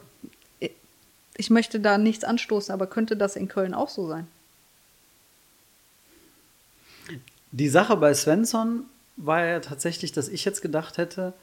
ich 1.41 1.49
möchte 1.49 1.79
da 1.79 1.97
nichts 1.97 2.23
anstoßen, 2.23 2.71
aber 2.71 2.85
könnte 2.85 3.17
das 3.17 3.35
in 3.35 3.47
Köln 3.47 3.73
auch 3.73 3.89
so 3.89 4.07
sein? 4.07 4.27
Die 7.51 7.67
Sache 7.67 7.97
bei 7.97 8.13
Svensson 8.13 8.83
war 9.17 9.43
ja 9.43 9.59
tatsächlich, 9.59 10.11
dass 10.11 10.29
ich 10.29 10.45
jetzt 10.45 10.61
gedacht 10.61 10.99
hätte, 10.99 11.33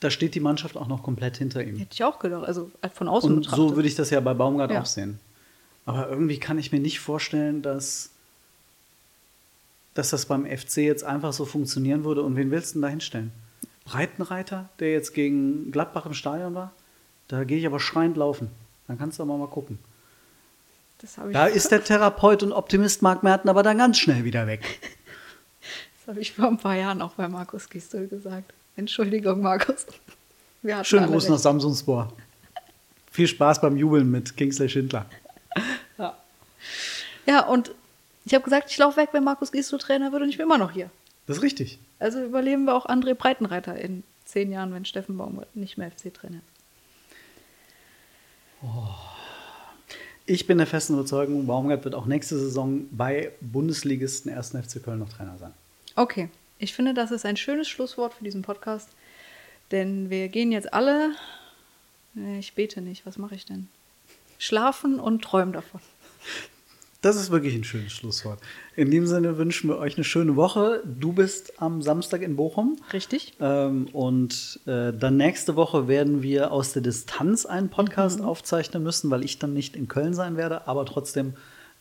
da 0.00 0.10
steht 0.10 0.34
die 0.34 0.40
Mannschaft 0.40 0.76
auch 0.78 0.88
noch 0.88 1.02
komplett 1.02 1.36
hinter 1.36 1.62
ihm. 1.62 1.76
Hätte 1.76 1.92
ich 1.92 2.02
auch 2.04 2.18
gedacht, 2.18 2.44
also 2.46 2.70
von 2.94 3.08
außen 3.08 3.30
Und 3.30 3.36
betrachtet. 3.42 3.68
so 3.68 3.76
würde 3.76 3.88
ich 3.88 3.94
das 3.94 4.08
ja 4.08 4.20
bei 4.20 4.32
Baumgart 4.32 4.70
Ja. 4.70 4.80
auch 4.80 4.86
sehen. 4.86 5.20
Aber 5.84 6.08
irgendwie 6.08 6.38
kann 6.38 6.58
ich 6.58 6.72
mir 6.72 6.80
nicht 6.80 6.98
vorstellen, 7.00 7.60
dass, 7.60 8.08
dass 9.94 10.08
das 10.10 10.24
beim 10.26 10.46
FC 10.46 10.78
jetzt 10.78 11.04
einfach 11.04 11.32
so 11.34 11.44
funktionieren 11.44 12.04
würde. 12.04 12.22
Und 12.22 12.36
wen 12.36 12.50
willst 12.50 12.70
du 12.70 12.74
denn 12.76 12.82
da 12.82 12.88
hinstellen? 12.88 13.32
Breitenreiter, 13.84 14.68
der 14.80 14.92
jetzt 14.92 15.12
gegen 15.12 15.70
Gladbach 15.72 16.06
im 16.06 16.14
Stadion 16.14 16.54
war? 16.54 16.72
Da 17.28 17.44
gehe 17.44 17.58
ich 17.58 17.66
aber 17.66 17.80
schreiend 17.80 18.16
laufen. 18.16 18.48
Dann 18.88 18.98
kannst 18.98 19.18
du 19.18 19.22
aber 19.22 19.36
mal 19.36 19.48
gucken. 19.48 19.78
Da 21.32 21.46
ist 21.46 21.70
der 21.70 21.84
Therapeut 21.84 22.42
und 22.42 22.52
Optimist 22.52 23.02
Marc 23.02 23.22
Merten 23.22 23.48
aber 23.48 23.62
dann 23.62 23.78
ganz 23.78 23.98
schnell 23.98 24.24
wieder 24.24 24.46
weg. 24.46 24.62
das 25.98 26.08
habe 26.08 26.20
ich 26.20 26.32
vor 26.32 26.48
ein 26.48 26.56
paar 26.56 26.74
Jahren 26.74 27.02
auch 27.02 27.12
bei 27.12 27.28
Markus 27.28 27.68
Gistel 27.68 28.08
gesagt. 28.08 28.52
Entschuldigung, 28.76 29.42
Markus. 29.42 29.86
Schönen 30.82 31.06
Gruß 31.06 31.24
nach 31.24 31.34
recht. 31.34 31.42
Samsungspor. 31.42 32.12
Viel 33.10 33.28
Spaß 33.28 33.60
beim 33.60 33.76
Jubeln 33.76 34.10
mit 34.10 34.36
Kingsley 34.36 34.68
Schindler. 34.68 35.06
Ja. 35.98 36.14
ja, 37.24 37.46
und 37.46 37.70
ich 38.26 38.34
habe 38.34 38.44
gesagt, 38.44 38.70
ich 38.70 38.76
laufe 38.76 38.98
weg, 38.98 39.08
wenn 39.12 39.24
Markus 39.24 39.50
Gistel 39.50 39.78
Trainer 39.78 40.12
wird 40.12 40.22
und 40.22 40.28
ich 40.28 40.36
bin 40.36 40.44
immer 40.44 40.58
noch 40.58 40.72
hier. 40.72 40.90
Das 41.26 41.38
ist 41.38 41.42
richtig. 41.42 41.78
Also 41.98 42.22
überleben 42.22 42.66
wir 42.66 42.74
auch 42.74 42.84
André 42.84 43.14
Breitenreiter 43.14 43.74
in 43.76 44.02
zehn 44.26 44.52
Jahren, 44.52 44.74
wenn 44.74 44.84
Steffen 44.84 45.16
Baumgart 45.16 45.56
nicht 45.56 45.78
mehr 45.78 45.90
FC-Trainer 45.90 46.36
ist. 46.36 46.55
Ich 50.24 50.46
bin 50.46 50.58
der 50.58 50.66
festen 50.66 50.94
Überzeugung, 50.94 51.46
Baumgart 51.46 51.84
wird 51.84 51.94
auch 51.94 52.06
nächste 52.06 52.38
Saison 52.38 52.88
bei 52.90 53.32
Bundesligisten 53.40 54.32
1. 54.32 54.50
FC 54.50 54.82
Köln 54.82 54.98
noch 54.98 55.08
Trainer 55.08 55.38
sein. 55.38 55.52
Okay, 55.94 56.30
ich 56.58 56.74
finde, 56.74 56.94
das 56.94 57.10
ist 57.10 57.24
ein 57.24 57.36
schönes 57.36 57.68
Schlusswort 57.68 58.14
für 58.14 58.24
diesen 58.24 58.42
Podcast, 58.42 58.88
denn 59.70 60.10
wir 60.10 60.28
gehen 60.28 60.52
jetzt 60.52 60.72
alle. 60.72 61.14
Nee, 62.14 62.38
ich 62.38 62.54
bete 62.54 62.80
nicht, 62.80 63.06
was 63.06 63.18
mache 63.18 63.34
ich 63.34 63.44
denn? 63.44 63.68
Schlafen 64.38 64.98
und 64.98 65.22
träumen 65.22 65.52
davon. 65.52 65.80
Das 67.06 67.14
ist 67.14 67.30
wirklich 67.30 67.54
ein 67.54 67.62
schönes 67.62 67.92
Schlusswort. 67.92 68.40
In 68.74 68.90
diesem 68.90 69.06
Sinne 69.06 69.38
wünschen 69.38 69.70
wir 69.70 69.78
euch 69.78 69.94
eine 69.94 70.02
schöne 70.02 70.34
Woche. 70.34 70.82
Du 70.84 71.12
bist 71.12 71.62
am 71.62 71.80
Samstag 71.80 72.20
in 72.20 72.34
Bochum. 72.34 72.80
Richtig? 72.92 73.34
Ähm, 73.38 73.86
und 73.92 74.58
äh, 74.66 74.92
dann 74.92 75.16
nächste 75.16 75.54
Woche 75.54 75.86
werden 75.86 76.24
wir 76.24 76.50
aus 76.50 76.72
der 76.72 76.82
Distanz 76.82 77.46
einen 77.46 77.68
Podcast 77.68 78.20
aufzeichnen 78.20 78.82
müssen, 78.82 79.08
weil 79.08 79.24
ich 79.24 79.38
dann 79.38 79.54
nicht 79.54 79.76
in 79.76 79.86
Köln 79.86 80.14
sein 80.14 80.36
werde. 80.36 80.66
Aber 80.66 80.84
trotzdem 80.84 81.34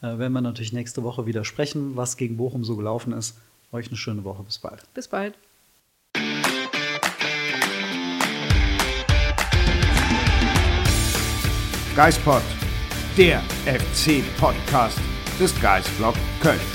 äh, 0.04 0.20
werden 0.20 0.32
wir 0.32 0.42
natürlich 0.42 0.74
nächste 0.74 1.02
Woche 1.02 1.26
wieder 1.26 1.44
sprechen, 1.44 1.96
was 1.96 2.18
gegen 2.18 2.38
Bochum 2.38 2.64
so 2.64 2.76
gelaufen 2.76 3.12
ist. 3.12 3.36
Euch 3.72 3.88
eine 3.88 3.98
schöne 3.98 4.24
Woche. 4.26 4.44
Bis 4.44 4.60
bald. 4.60 4.84
Bis 4.94 5.08
bald. 5.08 5.34
Geispod, 11.96 12.44
der 13.18 13.42
FC-Podcast 13.66 15.00
des 15.40 15.54
Geistblog 15.62 16.16
Köln. 16.42 16.75